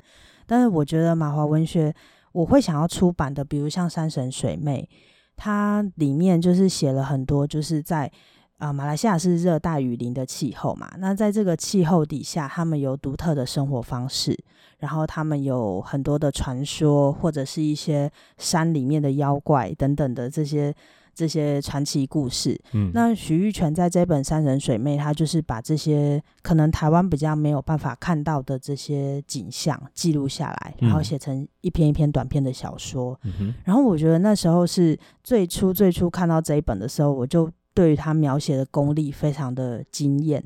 [0.46, 1.94] 但是我觉得马华文学，
[2.32, 4.88] 我会想要出版的，比如像《山神水妹》，
[5.36, 8.10] 它里面就是写了很多，就是在
[8.56, 14.38] 啊、马来西亚是热带雨林的气候嘛，那在这个气候底下，他们有独特的生活方式，
[14.78, 20.74] 然后他们有很多的传说，或者是一些山里面的妖怪等等的这些。
[21.20, 33.20] 这些传奇故事，嗯，那许玉泉在这本《山人水妹》，他就是把这些可能台湾比较没有办法看到的这些景象记录下来，然后写成一篇一篇短篇的小说。
[33.38, 40.42] 嗯，然后我觉得那时候是最初最初看到这一本的时候，我就对于他描写的功力非常的惊艳。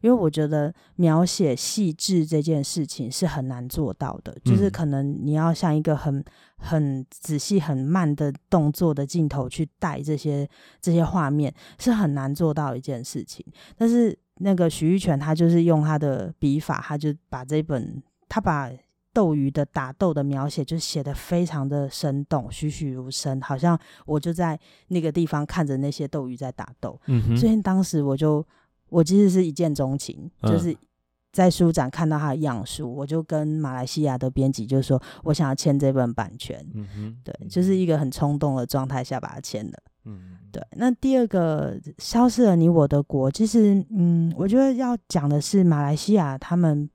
[0.00, 6.24] 因为我觉得描写细致这件事情是很难做到的，就是可能你要像一个很
[6.56, 10.48] 很仔细、很慢的动作的镜头去带这些
[10.80, 13.44] 这些画面，是很难做到一件事情。
[13.76, 18.70] 但是那个许玉泉他就是用他的笔法，他就把这本他把
[19.12, 24.58] 斗鱼的打斗的描写就写得非常的生动、栩栩如生，好像我就在
[24.88, 27.00] 那个地方看着那些斗鱼在打斗。
[27.36, 28.46] 所以当时我就。
[28.88, 30.76] 我其实是一见钟情，就是
[31.30, 36.58] 在书展看到他的样书，嗯、我就跟马来西亚的编辑就说，我想要签这本版权。
[36.74, 39.72] 嗯哼，对，就是一个很冲动的状态下把它签了。
[40.06, 40.62] 嗯，对。
[40.72, 46.88] 那第二个消失了你我的国，其实嗯，我觉得要讲的是马来西亚他们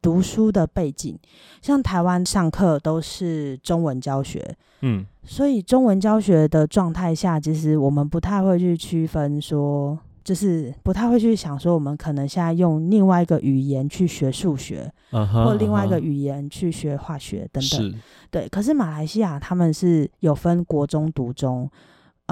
[0.00, 1.18] 读书的背景，
[1.60, 9.98] 像台湾上课都是中文教学，嗯，所以中文教学的状态下，其实我们不太会去区分说。
[10.24, 17.90] 就是不太会去想说，我们可能现在用另外一个语言去学数学，uh huh, 或另外一个语言去学化学等等。
[17.90, 17.94] 是
[18.30, 21.70] 对，可是马来西亚他们是有分国中、读中。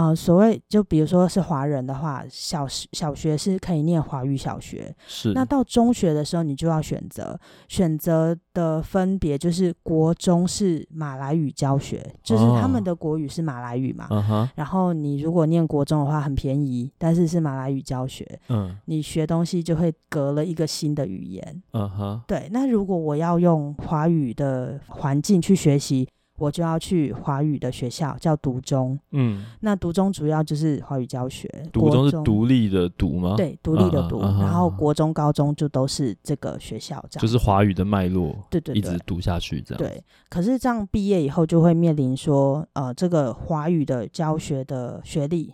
[0.00, 5.32] 呃，所谓就比如说是华人的话，小小学是可以念华语小学，是。
[5.34, 14.08] 那到中学的时候，你就要选择，选择的分别就是国中是马来语教学，就是他们的国语是马来语嘛。
[14.54, 18.26] 然后你如果念国中的话，很便宜，但是是马来语教学。
[18.48, 18.74] 嗯。
[18.86, 21.62] 你学东西就会隔了一个新的语言。
[21.72, 22.22] 嗯哼。
[22.26, 26.08] 对，那如果我要用华语的环境去学习。
[26.40, 28.98] 我就要去华语的学校，叫独中。
[29.10, 31.46] 嗯，那独中主要就是华语教学。
[31.70, 33.34] 独中是独立的独吗？
[33.36, 34.20] 对，独立的独。
[34.22, 37.22] 然后国中、高中就都是这个学校，这样。
[37.22, 38.34] 就是华语的脉络。
[38.48, 39.78] 对对对，一直读下去这样。
[39.78, 45.52] 对，可是这样毕业以后就会面临说，呃，这个华语的教学的学历，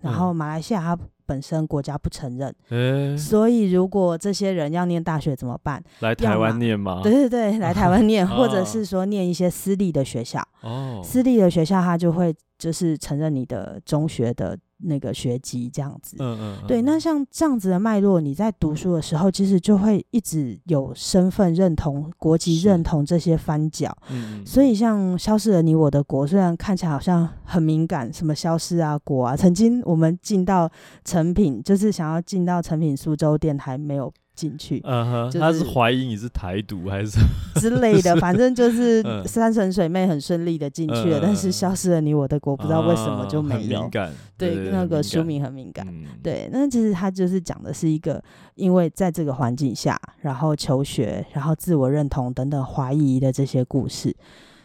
[0.00, 0.98] 然后马来西亚它。
[1.26, 5.82] 本身国家不承认，欸、所以如果这些人要念大学怎么办？
[6.00, 7.00] 来台湾念吗？
[7.02, 10.40] 对对对，来台湾念， 或者是说念一些私立的学校。
[10.62, 14.56] 哦，私立的学校他就会就是承认你的中学的。
[14.86, 23.96] 那个学籍这样子，嗯嗯，嗯对，那像这样子的脉络，你在读书的时候，其实就会一直有身份认同、国籍认同这些翻角。
[24.10, 30.70] 嗯，所以像消失了你我的国，虽然看起来好像很敏感，什么消失啊国啊，曾经我们进到
[31.04, 34.12] 成品，就是想要进到成品苏州店，还没有。
[34.36, 37.18] 进去，嗯哼，就是、他是怀疑你是台独还是
[37.58, 43.78] 之类的，反正就是 山神水妹很顺利的进去了，嗯、但是消失了你我的国，不知道为什么就没有。
[43.78, 45.86] 啊、敏感，对，对那个书名很敏感。
[45.86, 48.22] 敏感对，那其实他就是讲的是一个，
[48.54, 54.14] 因为在这个环境下，然后求学，然后自我认同等等怀疑的这些故事，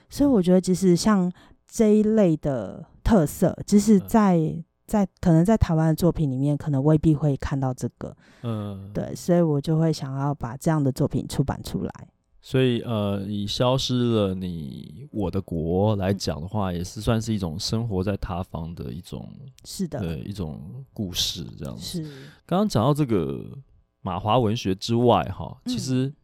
[0.10, 1.32] 所以我觉得其实像
[1.66, 4.64] 这一类的特色，就是在。
[4.92, 12.08] 嗯在可能在台湾的作品里面，可能未必会看到这个，嗯，对，所以我就会想要把这样的作品出版出来。
[12.42, 19.26] 所以，呃，以消失了你我的国来讲的话，嗯、也是算是一种生活在他方的一种，
[19.64, 22.04] 是的，对，一种故事这样子。
[22.04, 22.12] 是。
[22.46, 23.58] 刚刚讲到这个
[24.02, 26.16] 马华文学之外，哈，其实，哎、嗯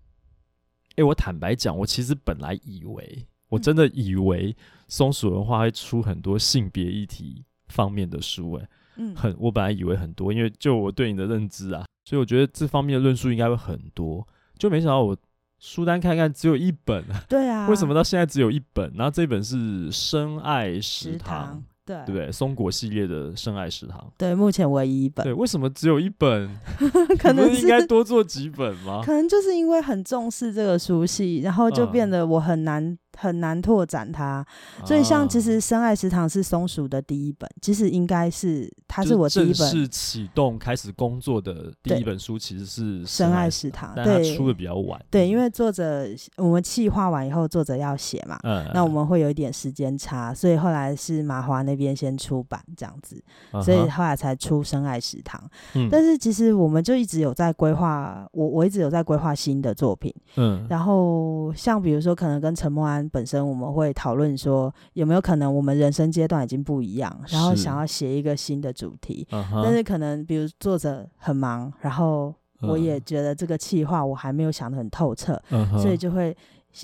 [0.97, 4.53] 欸，我坦白讲，我其实本来以为，我真的以为
[4.89, 7.45] 松鼠文化会出很多性别议题。
[7.69, 14.27] 方面的书，哎，嗯，很，我本来以为很多，因为就我对你的认知啊，所以我觉得这方面的论述应该会很多，
[14.57, 15.15] 就没想到我
[15.59, 18.91] 书单看看只有一本，对啊， 为什么到现在只有一本？
[18.95, 19.55] 然后这本是
[19.91, 22.31] 《深爱食堂》对，对不对？
[22.31, 25.23] 松果系列的《深爱食堂》，对，目前唯一一本。
[25.23, 26.49] 对，为什么只有一本？
[27.17, 29.01] 可能是应该多做几本吗？
[29.05, 32.97] 可能就是因为很重视这个书系，然后就变得我很难。
[33.17, 34.45] 嗯很难拓展它，
[34.85, 45.03] 所以像其实《深爱食堂》是松鼠的第一本，其实应该是它是我第一本正式启动开始工作的第一本书，其实是《深爱食堂》，但它出的比较晚。
[45.09, 53.19] 对，因为作者我们企划完以后，作者要写嘛，嗯，那我们会有一点时间差，所以后来是麻花那边先出版这样子，
[53.63, 55.41] 所以后来才出《深爱食堂》。
[55.73, 63.06] 嗯，但是其实我们就一直有在规划，我我一直有在规划新的作品，嗯，然后像比如说可能跟陈默安。
[63.09, 69.61] 本身我们会讨论说，有没有可能我们人生阶段已经不一样，然后想要写一个新的主题，是 uh huh.
[69.63, 75.79] 但是可能比如作者很忙，然后我也觉得这个企划我还没有想得很透彻，uh huh.
[75.79, 76.35] 所以就会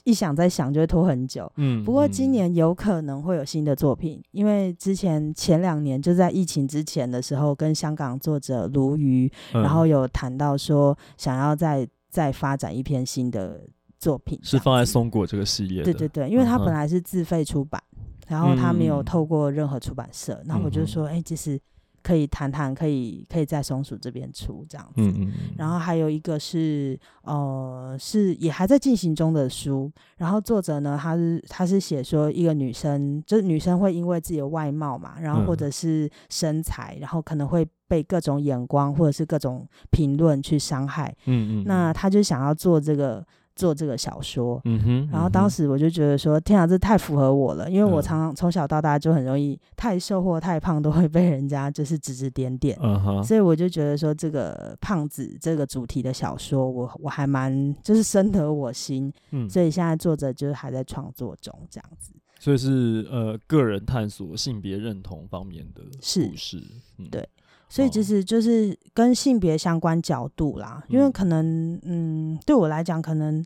[0.03, 1.51] 一想再想就会拖很久。
[1.57, 13.61] 嗯，不过今年有可能会有新的作品，因为之前前两年就在疫情之前的时候，跟香港作者卢瑜，然后有谈到说想要再再发展一篇新的。
[14.03, 21.57] 作品是放在松果这个系列的，对对对，因为他本来是自费出版，嗯、然后他没有透过任何出版社，那、我就说，哎、欸，其实
[22.01, 24.95] 可以谈谈，可以可以在松鼠这边出这样子。
[24.97, 25.31] 嗯嗯。
[25.57, 41.15] 然后还有一个是，呃，是也还在进行中的书，然后作者呢，他是他是写说一个女生，就是女生会因为自己的外貌嘛，然后或者是身材，嗯、然后可能会被各种眼光或者是各种评论去伤害。
[41.25, 41.63] 嗯嗯。
[41.65, 43.25] 那他就想要做这个。
[43.55, 66.61] 做这个小说，嗯哼，然后当时我就觉得说，天啊，这太符合我了，因为我常常从小到大就很容易太瘦或太胖都会被人家就是指指点点，嗯哼，所以我就觉得说，这个胖子这个主题的小说，我我还蛮就是深得我心，嗯，所以现在作者就是还在创作中这样子，所以是呃个人探索性别认同方面的故事，
[66.97, 67.27] 嗯、对。
[67.73, 73.43] 所以其实就是跟性别相关角度啦，因为可能，嗯，对我来讲，可能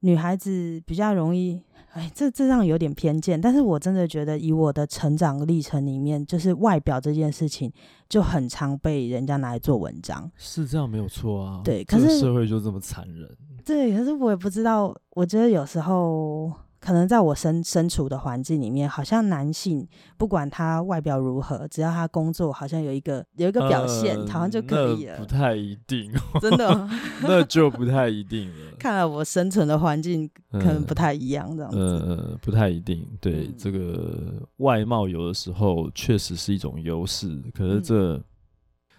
[0.00, 1.60] 女孩子比较容易，
[1.92, 7.70] 哎，这这样有点偏见，但是我真的觉得，以我的成长历程里面，就是外表这件事情
[8.08, 10.30] 就很常被人家拿来做文章。
[10.38, 13.28] 是这样没有错啊，对，可是社会就这么残忍。
[13.62, 16.50] 对，可是我也不知道，我觉得有时候。
[16.84, 25.16] 可能在我身身处的环境里面，好像男性不管他外表如何，只要他工作好像有一个有一个表现，呃、好像就可以了。
[25.16, 26.88] 不太一定，真的，
[27.24, 28.76] 那就不太一定了。
[28.78, 31.78] 看来我生存的环境可能不太一样，这样子。
[31.78, 33.08] 呃，不太一定。
[33.18, 38.24] 对，嗯、这个外貌有的时候确实是一种优势，可是这、嗯、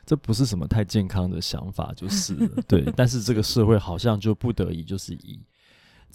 [0.07, 2.83] 这不是什么太健康的想法，就是了 对。
[2.95, 5.39] 但是这个社会好像就不得已就是以。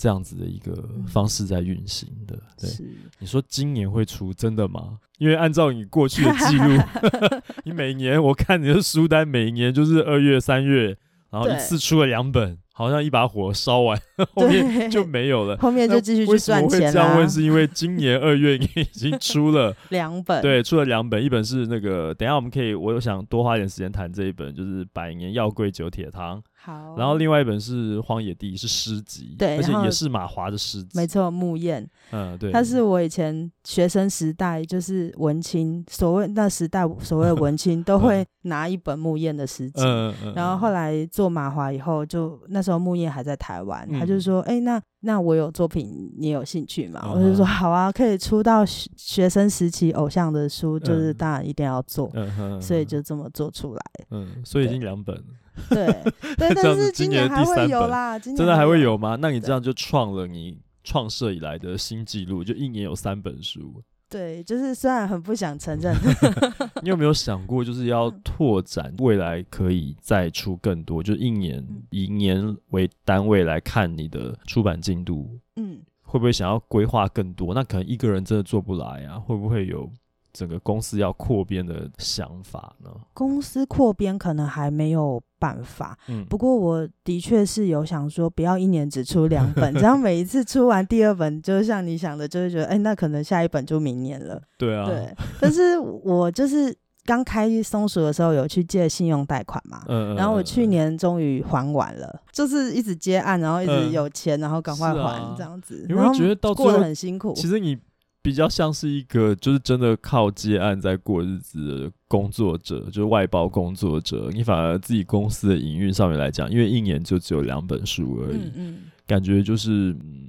[0.01, 0.73] 这样子的一个
[1.07, 2.71] 方式在运行的，嗯、对。
[2.71, 2.85] 是
[3.19, 4.99] 你说今年会出真的吗？
[5.19, 6.79] 因为按照你过去的记录，
[7.65, 10.97] 你每年我看你的书单，每年就是二月、三月，
[11.31, 12.57] 然后一次出了两本。
[12.73, 14.01] 好像一把火烧完，
[14.33, 15.55] 后面就没有了。
[15.61, 16.87] 后面就继续去赚钱了。
[16.87, 17.29] 为什么会这样问？
[17.29, 26.39] 是因为今年二月你已经出了两本，对，出了两本，一本是那个，等一下我们可以，我有想多花一点时间谈这一本，就是《百年药柜九铁汤》。
[26.61, 26.97] 好。
[26.99, 30.91] 然后另外一本是《荒野地》，是诗集，对，而且也是马华的诗集。
[30.99, 31.89] 没错，木燕。
[32.11, 32.51] 嗯，对。
[32.51, 39.81] 他是我以前学生时代，就是文青，所谓那时代所谓文青 都会拿一本木燕的诗集。
[39.85, 40.35] 嗯嗯。
[40.35, 42.81] 然后后来做马华以后，就那时候。
[42.81, 52.11] 木燕还在台湾，他就说：“哎、欸，那那我有作品，你有兴趣吗？”嗯、我就说：“好啊，可以出到学生时期偶像的书，就是当然一定要做。
[52.15, 53.83] 嗯”所以就这么做出来。
[54.11, 55.25] 嗯，所以已经两本了。
[55.69, 55.87] 对
[56.37, 59.17] 对，但是今年还会有啦，今年真的还会有吗？
[59.21, 63.83] 那你这样就创了你创设以来的新纪录，就一年有三本书。
[64.11, 65.95] 对，就是虽然很不想承认，
[66.83, 71.01] 你有没有想过，就是要拓展未来可以再出更多？
[71.01, 77.55] 就一年以年为单位来看你的出版进度，嗯，会不会想要规划更多？
[77.55, 79.89] 那可能一个人真的做不来啊，会不会有？
[80.33, 82.91] 整个公司要扩编的想法呢？
[83.13, 94.41] 公司扩编可能还没有办法，嗯，不过我的确是有想说，不要一年只出两本， 这样每一次出完第二本，就像你想的，就会觉得，哎，那可能下一本就明年了。
[94.57, 95.15] 对啊，对。
[95.41, 105.85] 但是我就是刚开松鼠的时候有去借信用贷款嘛，嗯，然后我去年终于还完了，就是一直接案，然后一直有钱，然后赶快还这样子。
[105.89, 107.33] 你会觉得到过得很辛苦？
[107.35, 107.77] 其实你。
[108.23, 114.29] 比较像是一个就是真的靠接案在过日子的工作者，就是外包工作者。
[114.33, 120.27] 你反而自己公司的营运上面来讲，因为一年就只有两本书而已，嗯嗯，感觉就是嗯，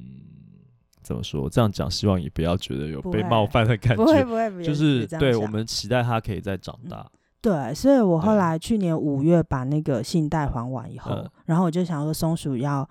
[1.01, 1.49] 怎么说？
[1.49, 6.99] 这样讲，希望你不要觉得有被冒犯的感觉，不会不会，不会就是对我们期待他可以再长大。
[6.99, 12.88] 嗯、对，所以我后来去年五月把那个信贷还完以后，嗯、然后我就想说松鼠要。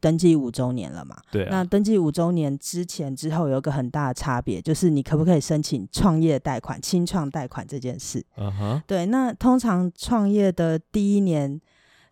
[0.00, 1.16] 登记五周年了嘛？
[1.30, 1.48] 对啊。
[1.50, 8.24] 那登记五周年之前之后有一个很大的差别，就是你可不可以申请创业贷款、清创贷款这件事。
[8.36, 8.82] 嗯哼。
[8.86, 11.60] 对，那通常创业的第一年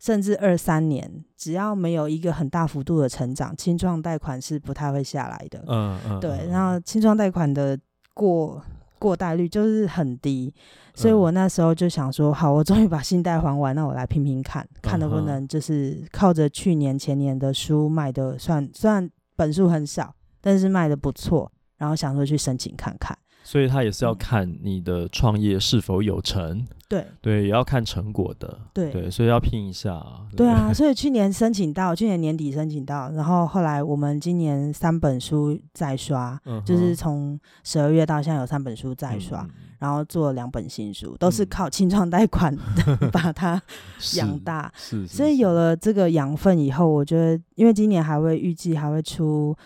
[0.01, 5.65] 甚至二三年，只要没有一个很大幅度的成长，清创贷款是不太会下来的。
[5.69, 6.21] 嗯嗯。
[6.21, 7.79] 对，然后青创贷款的
[8.13, 8.63] 过
[9.05, 10.51] 过贷率就是很低。
[10.95, 23.15] 所以我那时候就想说，好，我终于把信贷还完，那我来拼拼看，看能不能就是靠着去年前年的书卖的算，虽然本数很少，但是卖的不错，然后想说去申请看看。
[23.43, 27.07] 所以他也是要看你的创业是否有成，对。
[27.21, 28.91] 对，也要看成果的，对。
[28.91, 30.01] 对，所以要拼一下。
[30.31, 42.57] 对，对啊，所以去年申请到， 去年年底申请到，然后后来我们今年三本书再刷，嗯、就是从十二月到现在有三本书再刷，嗯、然后做了两本新书，都是靠青创贷款
[43.13, 43.61] 把它
[44.17, 44.73] 养大。
[44.77, 49.57] 是，是，是，所以有了这个养分以后，我觉得，因为今年还会预计还会出，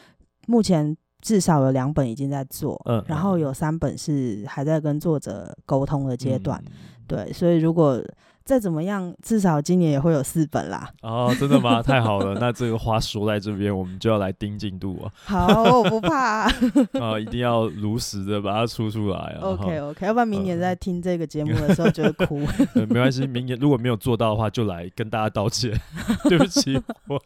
[0.47, 0.97] 目前。
[1.21, 6.73] 至少有两本已经在做，嗯，然后有三本是还在跟作者沟通的阶段，嗯、
[7.09, 8.01] 对，所以如果。
[8.49, 10.89] 再怎么样，至少今年也会有四本啦。
[11.03, 11.83] 哦，真的吗？
[11.85, 15.13] 太好了，那这个话说在这边，我们就要来盯进度啊。
[15.23, 16.45] 好，我不怕。
[16.47, 16.53] 啊、
[16.99, 19.41] 哦，一定要如实的把它出出来啊。
[19.53, 22.41] OK OK，要不然明年在听这个节目的时候就会哭。
[22.75, 25.79] 没关系，明年如果没有做到的话，就来跟大家道歉。
[26.31, 27.21] 对不起，我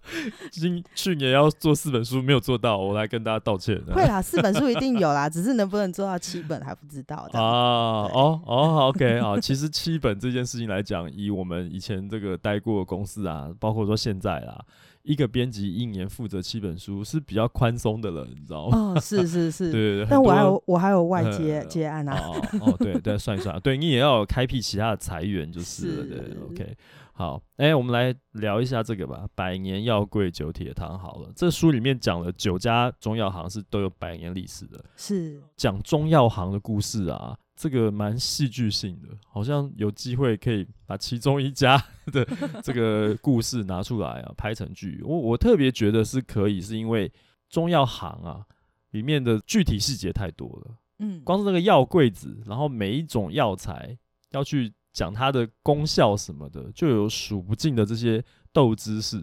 [0.50, 3.80] 今去年要做四本书没有做到，我来跟大家道歉。
[3.94, 7.28] 会啦，四本书一定有啦，只是能不能做到七本还不知道。
[7.32, 11.11] 啊，哦哦，OK 啊，其实七本这件事情来讲。
[11.14, 14.64] 以我们以前这个待过的公司啊，包括说现在啦。
[15.02, 18.94] 一个编辑一年负责七本书是比较宽松的了，你知道吗？
[18.94, 20.06] 哦，是是是， 对对对。
[20.08, 22.16] 但我还有我还有外接、嗯、接案啊。
[22.16, 26.76] 哦哦，对对，算一算，对你也要有开辟其他的财源就是了，是对，OK。
[27.14, 37.36] 好，哎、欸，我们来聊一下这个吧，《百年药柜九铁汤》好了，这书里面讲了九家中药行是都有百年历史的，是讲中药行的故事啊。
[37.62, 42.26] 这个蛮戏剧性的，好像有机会可以把其中一家 的
[42.60, 45.00] 这个故事拿出来啊，拍成剧。
[45.04, 47.08] 我我特别觉得是可以，是因为
[47.48, 48.44] 中药行啊
[48.90, 50.76] 里面的具体细节太多了。
[50.98, 53.96] 嗯，光是那个药柜子，然后每一种药材
[54.32, 58.20] 要去讲它的功效什么的，就有数不尽的这些
[58.52, 59.22] 斗知识，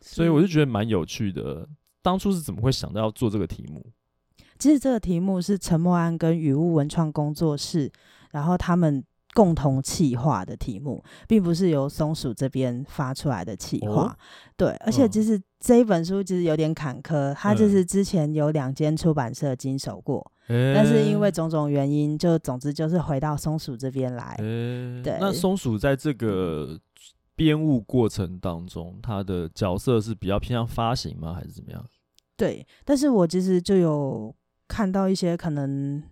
[0.00, 1.68] 所以我就觉得蛮有趣的。
[2.02, 3.92] 当初是怎么会想到要做这个题目？
[4.58, 7.90] 其实这个题目是陈默安跟雨雾文创工作室，
[8.32, 9.02] 然后他们
[9.34, 14.04] 共同企划的题目，并不是由松鼠这边发出来的企划。
[14.04, 14.16] 哦、
[14.56, 24.36] 对，而且其实这一本书其实有点坎坷，它就是之前有两间出版社经手过，嗯、但是因为种种原因，就总之就是回到松鼠这边来。
[24.38, 26.80] 嗯、对，那松鼠在这个
[27.34, 31.84] 编务过程当中，它的角色是比较偏向发行吗，还是怎么样？
[32.38, 34.34] 对，但是我其实就有。
[34.68, 36.02] 看到一些可能，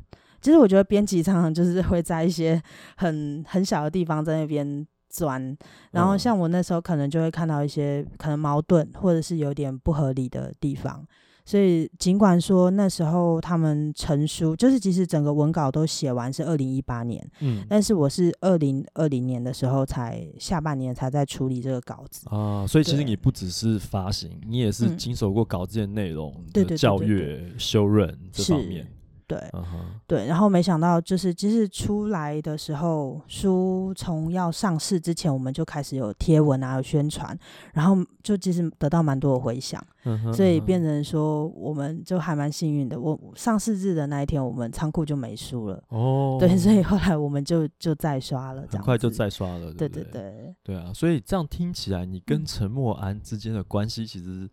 [0.40, 2.62] 其实我觉得编辑常常就是会在一些
[2.96, 5.56] 很很小的地方在那边钻，
[5.92, 11.06] 然后像我那时候可能就会看到一些可能矛盾或者是有点不合理的地方，
[11.44, 28.86] 所以尽管说那时候他们成书，就是其实整个文稿都写完是二零一八年，嗯，但是我是二零二零年的时候才下半年才在处理这个稿子啊，所以其实你不只是发行，你也是经手过稿子的内容的校阅、修润这方面。
[29.34, 29.64] 对，uh huh.
[30.06, 37.36] 对，然后没想到就是，其实出来的时候，书从要上市之前，我们就开始有贴文啊，有宣传，
[37.72, 40.32] 然后就其实得到蛮多的回响，uh huh.
[40.32, 43.00] 所以变成说，我们就还蛮幸运的。
[43.00, 46.40] 我上市日的那一天，我们仓库就没书了哦，oh.
[46.40, 54.48] 对，所以后来我们就就再刷了，很快就再刷了，对对，对对对，对啊，所以这样听起来，你跟陈默安之间的关系其实。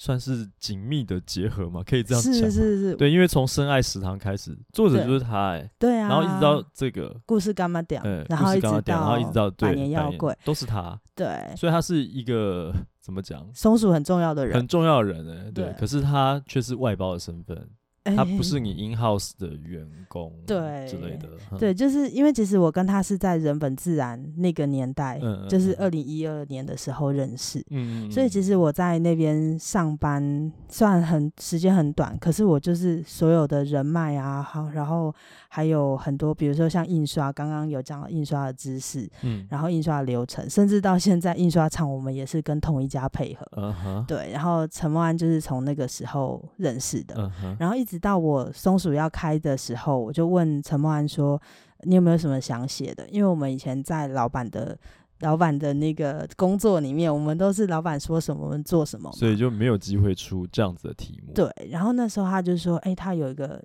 [0.00, 2.32] 算是紧密的结合嘛，可以这样讲。
[2.32, 10.34] 是是是，对，因为从深爱食堂开始，作者就是他哎、欸，对啊，然后一直到这个故事干嘛点，嗯，然后一直到然后一直到百年妖怪。
[10.42, 15.74] 都是他，对，所以他是一个怎么讲，松鼠很重要的人，很重要的人哎、欸，对，对。
[15.78, 17.68] 可是他却是外包的身份。
[18.02, 35.14] 他不是你 in house 的员工，对之类的，对，对，就是因为其实我跟他是在人本自然那个年代，嗯、就是二零一二年的时候认识，嗯、所以其实我在那边上班，虽然很时间很短，可是我就是所有的人脉啊，好，然后
[35.48, 44.04] 还有很多，比如说像印刷，刚刚有讲到印刷的知识，嗯、然后印刷的流程，甚至到现在印刷厂，我们也是跟同一家配合，嗯、哼。
[44.08, 47.56] 对，然后陈默安就是从那个时候认识的，嗯、哼。
[47.60, 48.00] 然后一直。
[48.00, 51.38] 到我松鼠要开的时候，我就问陈默安说
[51.84, 54.74] ：“你有没有什么想写的？”因为我们以前在老板的
[55.18, 61.34] 老板的那个工作里面，我们都是老板说什么，我们做什么，所以就没有机会出这样子的题目。
[61.34, 63.62] 对，然后那时候他就说：“哎、欸，他有一个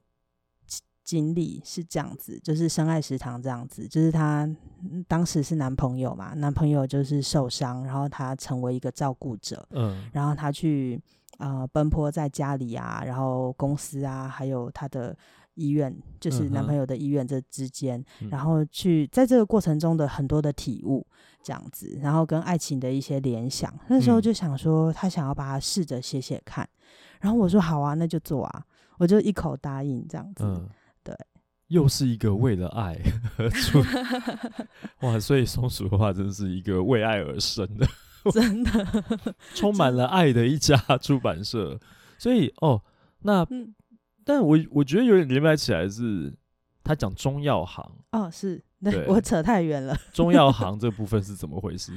[1.05, 4.45] 经历是这样子，就是深爱食堂这样子，就是他
[5.07, 11.01] 当时是男朋友嘛，男朋友就是受伤，然后他成为一个照顾者，嗯，然后他去。”
[11.37, 15.15] 呃，奔波在家里啊，然后公司啊，还有他的
[15.55, 21.05] 医院，就是男朋友的医院这之间，嗯、然后去在这个过程中的很多的体悟，
[21.43, 28.63] 这样子，然后跟爱情的一些联想，那时候就想说，他想要把它试着写写看，嗯、然后我说好啊，那就做啊，
[28.97, 30.67] 我就一口答应这样子，嗯、
[31.03, 31.15] 对，
[31.67, 32.97] 又是一个为了爱
[33.37, 33.79] 而出，
[35.07, 37.87] 哇，所以松鼠的话，真是一个为爱而生的。
[38.33, 39.03] 真的。
[39.53, 41.79] 充满了爱的一家出版社，
[42.17, 42.81] 所以哦，
[43.23, 43.73] 那，嗯、
[44.23, 46.33] 但我我觉得有点连不起来是，
[46.83, 47.83] 他讲中药行。
[48.11, 48.63] 哦，是。
[48.83, 49.97] 对，对我扯太远了。
[50.13, 51.91] 中药行这部分是怎么回事？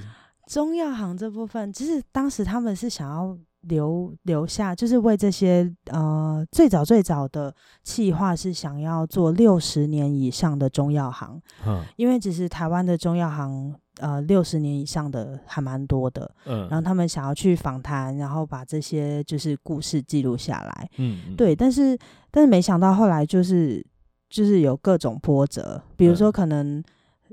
[0.46, 13.74] 中药行这部分，其实当时他们是想要留留下，就是为这些呃最早最早的企划是想要做六十年以上的中药行，嗯，因为其实台湾的中药行。
[13.98, 21.98] 呃，六十年以上的还蛮多的，嗯，然后他们想要去访谈，然后把这些就是故事记录下来，嗯，嗯，对，但是
[22.30, 23.84] 但是没想到后来就是
[24.30, 26.82] 就是有各种波折，比如说可能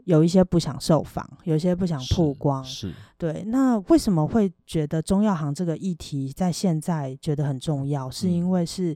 [0.05, 3.43] 有一些不想受访，有一些不想曝光，是，是对。
[3.47, 8.09] 那为什么会觉得中药行这个议题在现在觉得很重要？
[8.09, 8.95] 是因为是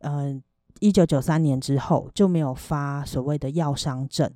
[0.00, 0.42] 嗯，
[0.80, 4.30] 一九九三年之后就没有发所谓的药商证。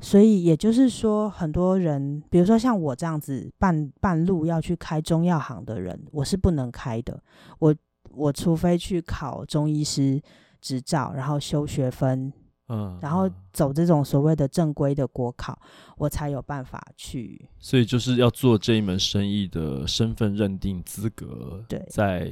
[0.00, 7.22] 所以也就是说，很多人，比如说像我这样子半半路要去开中药行的人，我是不能开的。
[7.58, 7.74] 我
[8.10, 10.20] 我除非去考中医师
[10.60, 12.32] 执照，然后修学分，
[12.68, 15.58] 嗯，然后走这种所谓的正规的国考，
[15.96, 17.48] 我才有办法去。
[17.58, 22.30] 所以就是要做这一门生意的身份认定资格，对，在。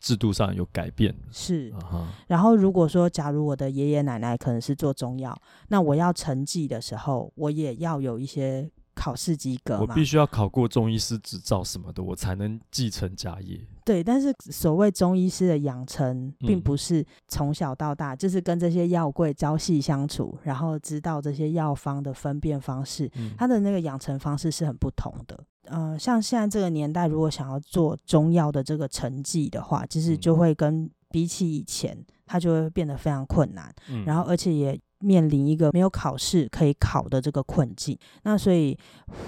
[0.00, 2.04] 制度上有改变是，uh-huh.
[2.26, 5.36] 然后如果说假如我的爷爷奶奶可能是做中药，
[5.68, 13.60] 那我要承继的时候，我也要有一些考试及格嘛，我必须要考过中医师执照什么的，我才能继承家业。
[13.84, 25.38] 对，但是所谓中医师的养成，并不是从小到大、嗯、就是跟这些药柜朝夕相处，然后知道这些药方的分辨方式，嗯、他的那个养成方式是很不同的。
[25.66, 31.96] 呃，像现在这个年代，如果想要做中药的这个成绩的话，其实就会跟比起以前，
[32.26, 33.72] 它就会变得非常困难。
[33.88, 34.78] 嗯、然后，而且也。
[35.00, 38.76] 面临一个没有考试可以考的这个困境，那所以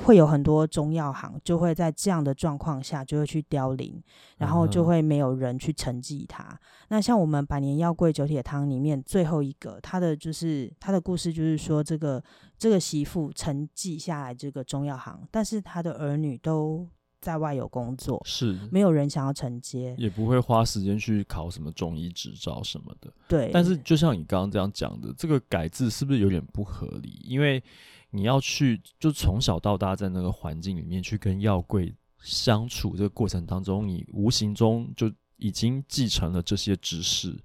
[0.04, 4.02] 会有很多中药行就会在这样的状况下就会去凋零，
[4.38, 6.42] 然后就会没有人去承继它。
[6.42, 6.58] 嗯。
[6.88, 12.22] 那像我们百年药柜九铁汤里面最后一个，他的就是他的故事就是说，这个
[12.58, 16.88] 这个媳妇承继下来这个中药行，但是他的儿女都。
[17.20, 23.12] 在外有工作，是没有人想要承接，也不会花时间去考什么中医执照什么的。
[23.28, 27.20] 对，但是就像你刚刚这样讲的，这个改制是不是有点不合理？
[27.24, 27.62] 因为
[28.10, 37.38] 你要去，就从小到大在那个环境里面去跟药柜相处，这个过程当中，你无形中就已经继承了这些知识，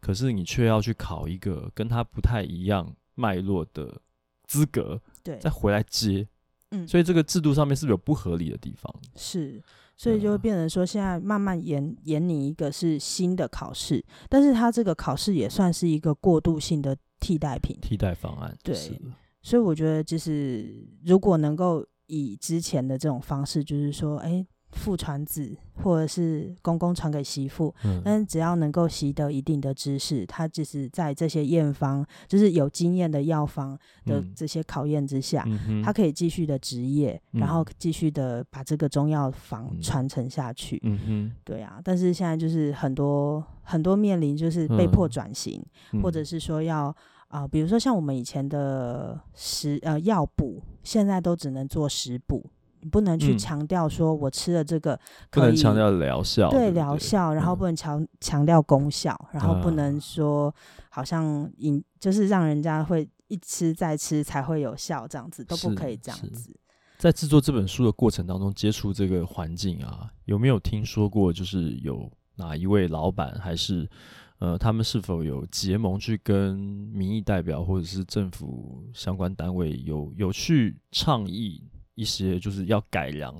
[0.00, 4.00] 可是你却要去考一个跟他不太一样脉络的
[4.46, 6.28] 资格，对，再回来接。
[6.72, 8.92] 嗯，所以这个制度上面是不是有不合理的地方？
[9.14, 9.62] 是，
[9.96, 18.56] 所以就会变成说，现在慢慢延延你一个是新的考试，但是它这个考试也算是一个过渡性的替代品、替代方案。
[18.64, 18.74] 对，
[19.42, 24.44] 所以我觉得就是如果能够以之前的这种方式，就是说，哎。
[24.72, 40.80] 父传子，或者是公公传给媳妇，嗯，但是只要能够习得一定的知识，他就是在这些验方，就是有经验的药方的这些考验之下，嗯，他可以继续的职业，嗯，然后继续的把这个中药房传承下去。
[40.84, 41.80] 嗯哼，对啊。
[41.84, 45.62] 但是现在就是很多很多面临就是被迫转型，
[45.92, 46.86] 嗯，或者是说要
[47.28, 52.44] 啊，呃，比如说像我们以前的食呃药补，现在都只能做食补。
[52.82, 54.98] 你不能去强调说，我吃了这个
[55.30, 60.52] 可以，不能强调疗效，对疗效，然后不能强强调功效，然后不能说
[60.90, 66.54] 好像引就是让人家会一吃再吃才会有效，这样子都不可以这样子。
[66.98, 71.32] 在制作这本书的过程当中，接触这个环境啊，有没有听说过？
[71.32, 73.88] 就是有哪一位老板，还是
[74.38, 81.62] 呃，他们是否有结盟去跟民意代表或者是政府相关单位有有去倡议？
[81.94, 83.34] 一些就是要改良，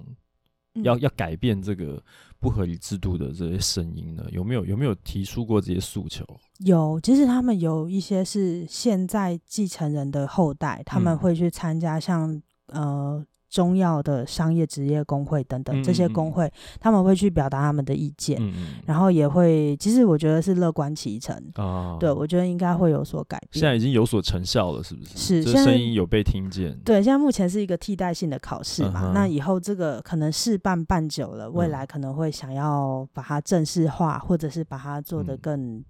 [0.74, 2.03] 嗯、要要改变这个
[2.38, 4.26] 不合理制度的这些声音呢？
[4.30, 6.26] 有没有有没有提出过这些诉求？
[6.59, 12.32] 有，其实他们有一些是现在继承人的后代，他们会去参加像、
[12.66, 13.26] 嗯、呃。
[13.53, 16.50] 中药的商业职业工会等等这些工会，
[16.80, 18.40] 他们会去表达他们的意见，
[18.86, 21.98] 然后也会，其实我觉得是乐观其成啊。
[22.00, 23.61] 对，我觉得应该会有所改变。
[23.61, 25.18] 现在已经有所成效了，是不是？
[25.18, 26.74] 是，这声音有被听见。
[26.82, 35.84] 对，现在目前是一个替代性的考试嘛，嗯，那以后这个可能试办办久了，未来可能会想要把它正式化，或者是把它做得更。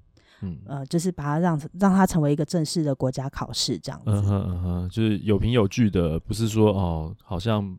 [0.66, 4.11] 呃，就是把它让让它成为一个正式的国家考试这样子。
[4.11, 7.78] 嗯哼嗯哼，就是有凭有据的，不是说哦，好像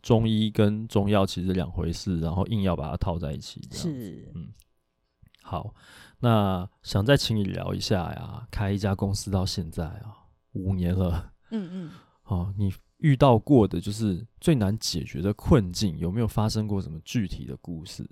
[0.00, 3.60] 中医跟中药其实两回事，然后硬要把它套在一起。
[3.72, 4.48] 是，嗯，
[5.42, 5.74] 好，
[6.20, 11.32] 那想再请你聊一下呀，开一家公司到现在啊，五年了。
[11.50, 11.90] 嗯 嗯。
[12.24, 18.08] 哦，你遇到过的就是最难解决的困境，有没有发生过什么具体的故事？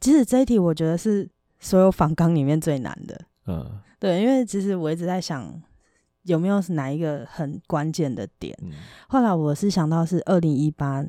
[0.00, 1.30] 其实这一题我觉得是。
[1.62, 5.62] 所有访纲里面最难的，嗯，对，因为其实我一直在想
[6.24, 8.52] 有没有是哪一个很关键的点。
[8.62, 8.72] 嗯，
[9.08, 11.04] 后来我是想到是二零一八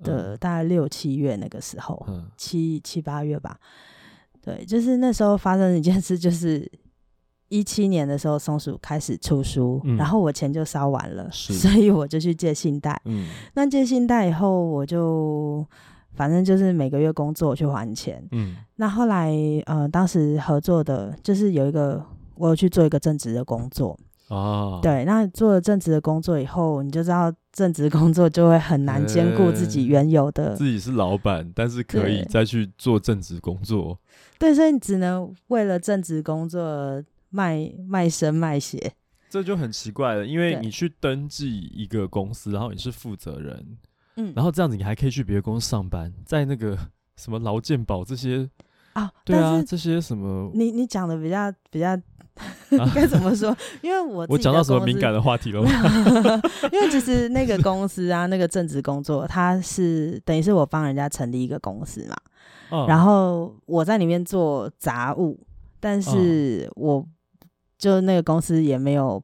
[0.00, 3.58] 的大概六七月那个时候，嗯，七七八月吧。
[4.42, 6.70] 对，就是那时候发生一件事，就是
[7.48, 13.00] 一七年的时候松鼠开始出书，嗯，然后我钱就烧完了，所以我就去借信贷。
[13.06, 15.66] 嗯，那借信贷以后我就。
[16.14, 18.26] 反正就是每个月工作去还钱。
[18.32, 19.32] 嗯，那后来
[19.66, 22.04] 呃，当时合作的就是有一个，
[22.36, 23.98] 我有去做一个正职的工作。
[24.28, 30.50] 哦，对，那做了正职的工作以后，你就知道正职工作就会很难兼顾自己原有的。
[30.52, 33.98] 欸、自己是老板，但是可以再去做正职工作。
[34.38, 38.92] 对，所以你只能为了正职工作卖卖身卖血。
[39.28, 43.76] 这就很奇怪了，因为你去登记一个公司，然后你是负责人，
[44.16, 46.78] 嗯，然后这样子你还可以去别的公司上班，在那个
[47.16, 48.48] 什么劳健保这些
[48.94, 52.00] 啊，对啊，这些什么，你你讲的比较比较。
[52.92, 53.56] 该怎么说？
[53.80, 55.70] 因为我我讲到什么敏感的话题了吗？
[56.72, 62.16] 因为其实那个公司啊，那个正职工作，它是等于是我帮人家成立一个公司嘛。
[62.70, 65.38] 哦、然后我在里面做杂务，
[65.78, 67.06] 但是我
[67.78, 69.22] 就那个公司也没有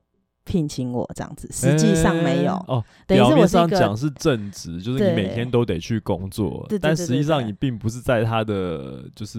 [0.50, 2.54] 聘请我这样子，实际上没有。
[2.54, 9.38] 欸、哦，等于是我上讲是正职，就是你每天都得去工作，但实际上你并不是在他的就是。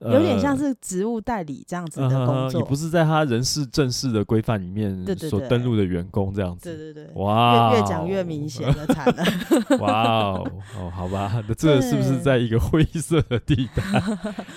[0.00, 6.74] 有点像是职务代理这样子的工作，也、呃、不是在他人事正式的规范里面所登录的员工这样子。
[6.74, 9.22] 对对对，哇，越讲越明显了，惨了。
[9.76, 9.92] 哇
[10.32, 13.82] 哦，哦，好吧，那这是不是在一个灰色的地带？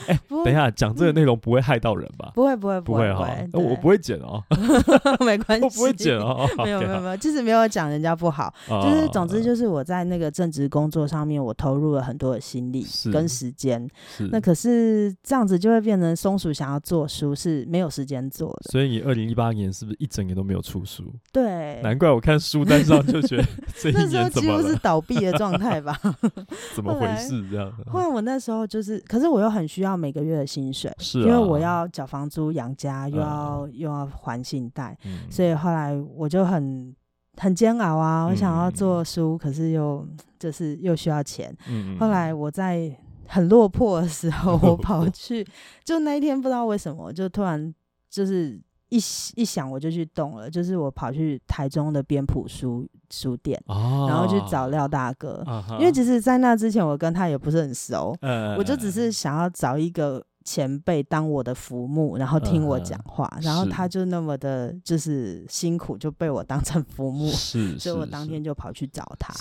[0.08, 2.32] 哎、欸，等一下，讲这个内容不会害到人吧？
[2.34, 3.30] 不会，不会，不会哈。
[3.52, 4.42] 我不会剪哦，
[5.26, 6.48] 没关系，我不会剪哦。
[6.60, 13.86] 没有，没有，没有，就是没有讲人家不好，就是总之就是我在那个正职工作上面，我投入了很多的心力跟时间。
[14.32, 15.14] 那可是。
[15.34, 21.12] 这样子就会变成松鼠想要做书是没有时间做的，所以你二零一八年是不是一整年都没有出书？
[21.32, 23.44] 对，难怪我看书单上就觉得
[23.76, 24.22] 这一年怎么？
[24.22, 26.00] 那时候几乎是倒闭的状态吧？
[26.76, 27.44] 怎么回事？
[27.50, 27.94] 这样后？
[27.94, 36.96] 后来我那时候就是，可是我又很需要每个月的薪水，是、啊、因为我要缴房租养家，又要、嗯、又要还信贷、嗯，所以后来我就很
[37.38, 38.26] 很煎熬啊！
[38.26, 40.08] 我想要做书，嗯、可是又
[40.38, 41.52] 就是又需要钱。
[41.68, 42.96] 嗯、后来我在。
[43.28, 45.46] 很落魄的时候，我 跑去，
[45.84, 47.74] 就那一天不知道为什么，就突然
[48.10, 48.98] 就是一
[49.36, 69.34] 一想我就去动了，就是我跑去台中的边埔书书店，哦，然后去找廖大哥，哦，因为其实，在那之前我跟他也不是很熟，嗯，我就只是想要找一个前辈当我的浮木，然后听我讲话，嗯，然后他就那么的，就是辛苦，就被我当成浮木，是，所以我当天就跑去找他，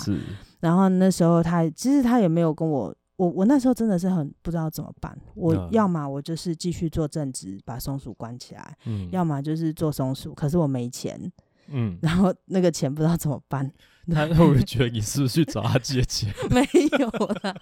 [0.61, 2.95] 然后那时候他其实他也没有跟我。
[3.23, 11.31] 我我那时候真的是很不知道怎么办，我要么我就是继续做正职，把松鼠关起来，嗯，要么就是做松鼠，可是我没钱，
[11.67, 13.71] 嗯， 然后那个钱不知道怎么办。
[14.13, 16.29] 他会不会觉得你是不是去找他借钱？
[16.51, 16.61] 没
[16.99, 17.07] 有
[17.41, 17.55] 啦，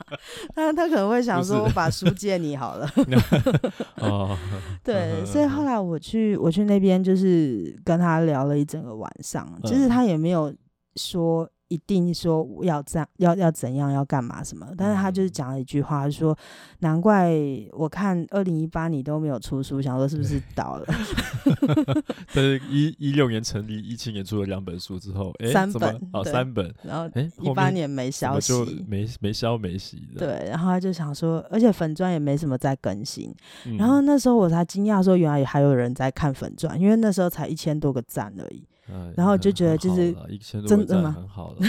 [0.55, 2.89] 他他可能会想说，我把书借你好了。
[3.97, 4.35] 哦，
[4.83, 10.51] 对，所以后来我去我去那边就是跟他聊了一整个晚上，其实他也没有
[10.95, 11.47] 说。
[11.71, 14.67] 一定说要这样，要要怎样，要干嘛什么？
[14.77, 16.37] 但是他就是讲了一句话，说
[16.79, 17.31] 难怪
[17.71, 20.85] 我看二零一八你都没有出书，想说是不是倒了？
[22.35, 27.09] 但是一一六年成立，一七年出了两本书之后，欸、三本哦，三本，然后
[27.39, 30.19] 一八年没消息，就没没消没息的。
[30.19, 33.33] 对，然后他就想说，而且粉钻也没什么在更新。
[33.65, 38.67] 嗯、然后那时候我才惊讶说，原来还有人在看粉钻，因为那时候才一千多个赞而已。
[39.15, 40.15] 然后就觉得就是
[40.67, 41.11] 真的吗？
[41.11, 41.65] 很好的，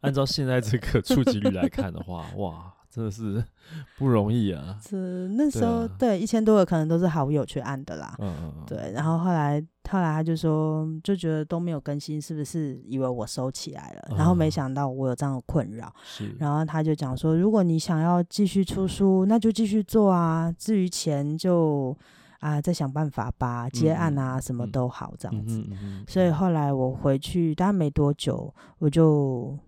[0.00, 3.42] 按照现在这个触及率来看的话，哇，真的是
[3.98, 4.78] 不容易啊！
[4.82, 8.14] 是那时候对一千多个可能都是好友去按的啦。
[8.18, 8.64] 嗯嗯嗯。
[8.66, 14.16] 对，然后后来后来他就说，就觉得都没有更新，是不是以为我收起来了？
[14.16, 15.92] 然后没想到我有这样的困扰。
[16.04, 16.34] 是。
[16.38, 20.52] 然后他就讲说，如果你想要继续出书，那就继续做啊。
[20.58, 21.96] 至于钱就。
[22.40, 25.64] 啊，再想办法吧，接案啊，什么都好，这样子。
[26.06, 29.58] 所以后来我回去，但没多久，我就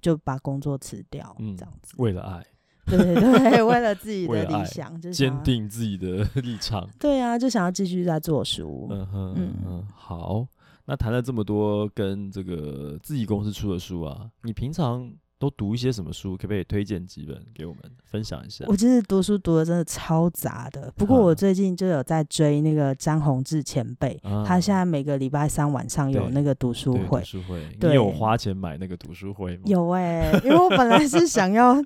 [0.00, 1.94] 就把工作辞掉，这样子。
[1.98, 2.44] 为了爱，
[2.86, 6.88] 对对对，为了自己的理想，就坚定自己的 立场。
[6.98, 8.88] 对啊，就想要继续在做书。
[8.90, 10.46] 嗯哼，嗯嗯，好。
[10.90, 15.10] 那谈了这么多跟这个自己公司出的书啊，你平常？
[15.38, 16.36] 都读一些什么书？
[16.36, 18.64] 可不可以推荐几本给我们分享一下？
[18.66, 27.20] 我其实读书读的真的超杂的，不过我最近就有在追那个张宏志前辈，啊，他现在每个礼拜三晚上有那个读书会。
[27.20, 29.62] 读书会，你有花钱买那个读书会吗？
[29.66, 31.76] 有哎，欸，因为我本来是想要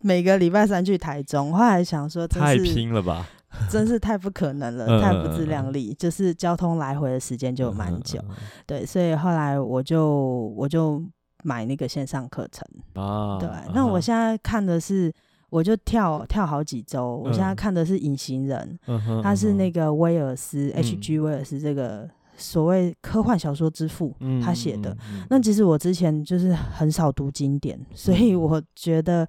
[0.00, 3.28] 每个礼拜三去台中，后来想说太拼了吧，
[3.70, 8.34] 真是太不可能了，嗯，太不自量力，就是交通来回的时间就蛮久，嗯，
[8.66, 11.00] 对，所以后来我就我就。
[11.44, 15.12] 买那个线上课程啊，对，那我现在看的是，
[15.50, 21.18] 我就跳跳好几周，我现在看的是《隐形人》，嗯，他是那个威尔斯 H.G.
[21.18, 25.24] 威尔斯这个所谓科幻小说之父，嗯，他写的，嗯。
[25.30, 29.26] 那其实我之前就是很少读经典，所以我觉得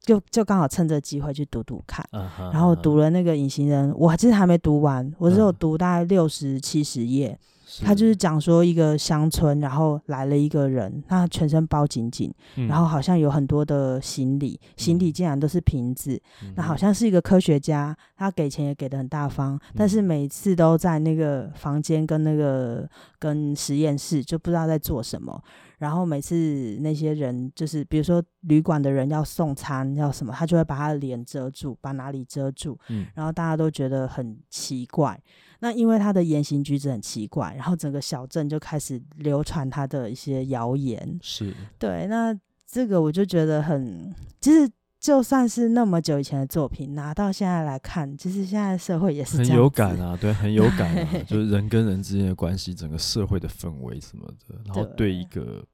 [0.00, 7.38] 就就刚好趁这机会去读读看，嗯，然后读了那个《隐形人》，我其实还没读完，我只有读大概六十七十页。
[7.80, 25.42] 他就是讲说一个乡村，然后来了一个人，他全身包紧紧，嗯、然后好像有很多的行李，行李竟然都是瓶子，嗯、那好像是一个科学家，他给钱也给的很大方，嗯、但是每次都在那个房间跟那个跟实验室就不知道在做什么。
[25.78, 35.20] 然后每次那些人就是，比如说旅馆的人要送餐要什么，他就会把他的脸遮住，把哪里遮住，嗯，然后大家都觉得很奇怪。
[35.62, 41.18] 那因为他的言行举止很奇怪，然后整个小镇就开始流传他的一些谣言。
[41.22, 42.36] 是，对，那
[42.66, 55.64] 这个我就觉得很，其实就算是那么久以前的作品，拿到现在来看，其实现在社会也是很有感啊，对，很有感啊， 就是人跟人之间的关系，整个社会的氛围什么的，然后对一个。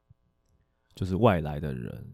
[0.95, 2.05] 就是外来的人，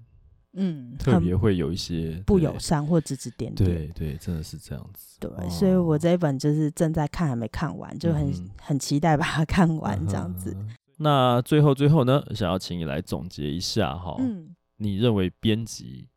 [0.57, 5.17] 嗯，特别会有一些不友善或指指点点，对对，真的是这样子。
[5.19, 10.55] 对，哦、所以我这一本就是正在看，还没看完，就很、嗯、很期待把它看完这样子。
[10.57, 16.09] 嗯、那最后最后呢，想要请你来总结一下哈，嗯，你认为编辑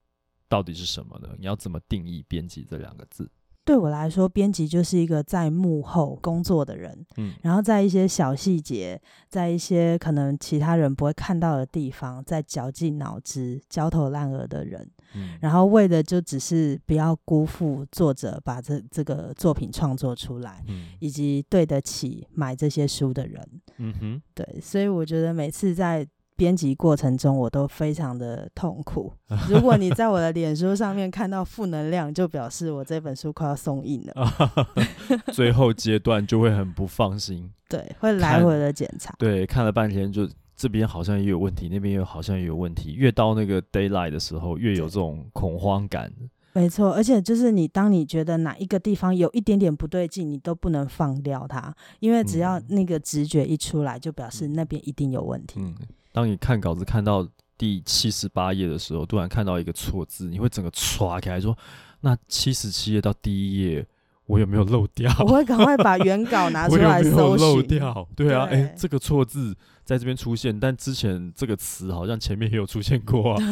[0.48, 1.30] 到底是什么呢？
[1.40, 3.30] 你要怎么定义编辑这两个字？
[3.68, 23.46] 对我来说，编辑就是一个在幕后工作的人，嗯，然后在一些小细节，在一些可能其他人不会看到的地方，在绞尽脑汁、焦头烂额的人，嗯，然后为的就只是不要辜负作者把这这个作品创作出来，嗯，以及对得起买这些书的人，
[23.80, 26.08] 嗯哼，对，所以我觉得每次在。
[26.38, 29.12] 编辑过程中，我都非常的痛苦。
[29.50, 34.14] 如果你在我的脸书上面看到负能量，就表示我这本书快要送印了。
[35.34, 39.14] 最后阶段就会很不放心，对，会来回的检查。
[39.18, 42.94] 对，看了半天，就这边好像也有问题，那边又好像也有问题。
[42.94, 46.14] 越到那个 deadline 的时候，越有这种恐慌感。
[46.54, 55.60] 没错，而且就是你，当你觉得哪一个地方有一点点不对劲，你都不能放掉它，因为只要那个直觉一出来，就表示那边一定有问题。
[55.60, 55.88] 嗯嗯
[56.18, 57.28] 当你看稿子看到
[57.60, 61.56] 第七十八页的时候，突然看到一个错字，你会整个唰开来说
[62.02, 63.86] ：“那七十七页到第一页，
[64.26, 67.46] 我有没有漏掉？”我会赶快把原稿拿出来搜寻。
[67.46, 68.08] 有有漏掉？
[68.16, 73.44] 对啊，哎这个错字在这边出现，但之前这个词好像前面也有出现过啊，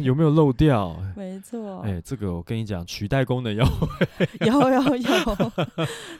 [0.00, 0.96] 有没有漏掉？
[1.18, 1.80] 没错。
[1.80, 3.66] 哎、欸，这个我跟你讲，取代功能要
[4.46, 5.52] 有有有。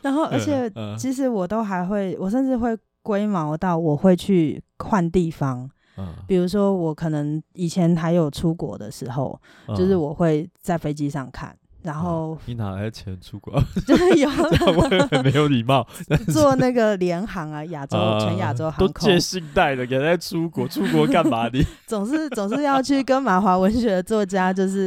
[0.01, 5.71] 然后，而且其实我都还会，我甚至会龟毛到我会去换地方。
[5.97, 13.53] 嗯，比如说我可能以前还有出国的时候，嗯、就是我会在飞机上看，然后、嗯、你哪来的钱出国？
[13.87, 14.29] 就是有，
[14.77, 15.87] 我很没有礼貌。
[16.33, 21.63] 做那个联航啊，亚洲、嗯、全亚洲航空都借信贷的，给他出国，出国干嘛的？
[21.87, 24.87] 总是总是要去跟马华文学的作家就是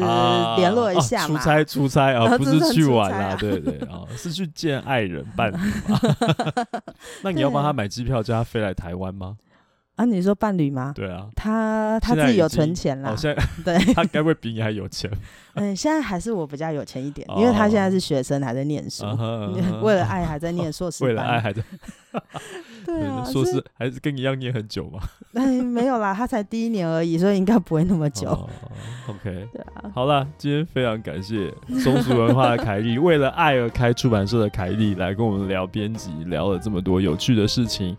[0.57, 5.99] 联络一下嘛，出差出差啊，不是去玩啊，对对啊，是去见爱人伴侣嘛。
[7.21, 9.37] 那你要帮他买机票，叫他飞来台湾吗？
[9.95, 10.91] 啊，你说伴侣吗？
[10.95, 13.11] 对啊，他他自己有存钱啦。
[13.11, 15.09] 哦，现在 对， 他该不会比你还有钱？
[15.55, 19.05] 嗯，现在还是我比较有钱一点，因为他现在是学生，还在念书，
[19.81, 21.63] 为了爱还在念硕士，为了爱还在。
[22.85, 24.99] 对啊，硕士还是跟你一样念很久吗？
[25.33, 28.29] 哎，没有啦，他才第一年而已，所以应该不会那么久。
[29.07, 31.51] OK，对啊，好了，今天非常感谢
[31.83, 37.95] 松鼠文化的凯莉，为了爱而开出版社的凯莉来跟我们聊编辑，聊了这么多有趣的事情。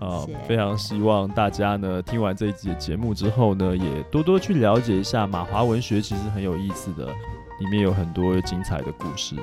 [0.00, 7.06] 啊，非常希望大家呢听完这一集的节目之后呢，也多多去了解一下马华文学，其实很有意思的，
[7.58, 9.34] 里面有很多精彩的故事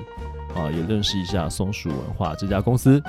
[0.56, 3.02] 啊，也认识一下松鼠文化这家公司。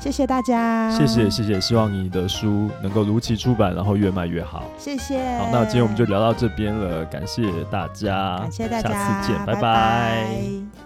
[0.00, 4.64] 谢谢大家，谢谢谢谢，希望你的书能够如期出版，然后越卖越好。
[4.78, 5.18] 谢谢。
[5.38, 9.60] 好，那今天我们就聊到这边了，感谢大家，感谢大家，下次见，拜拜。
[9.60, 10.79] 拜拜。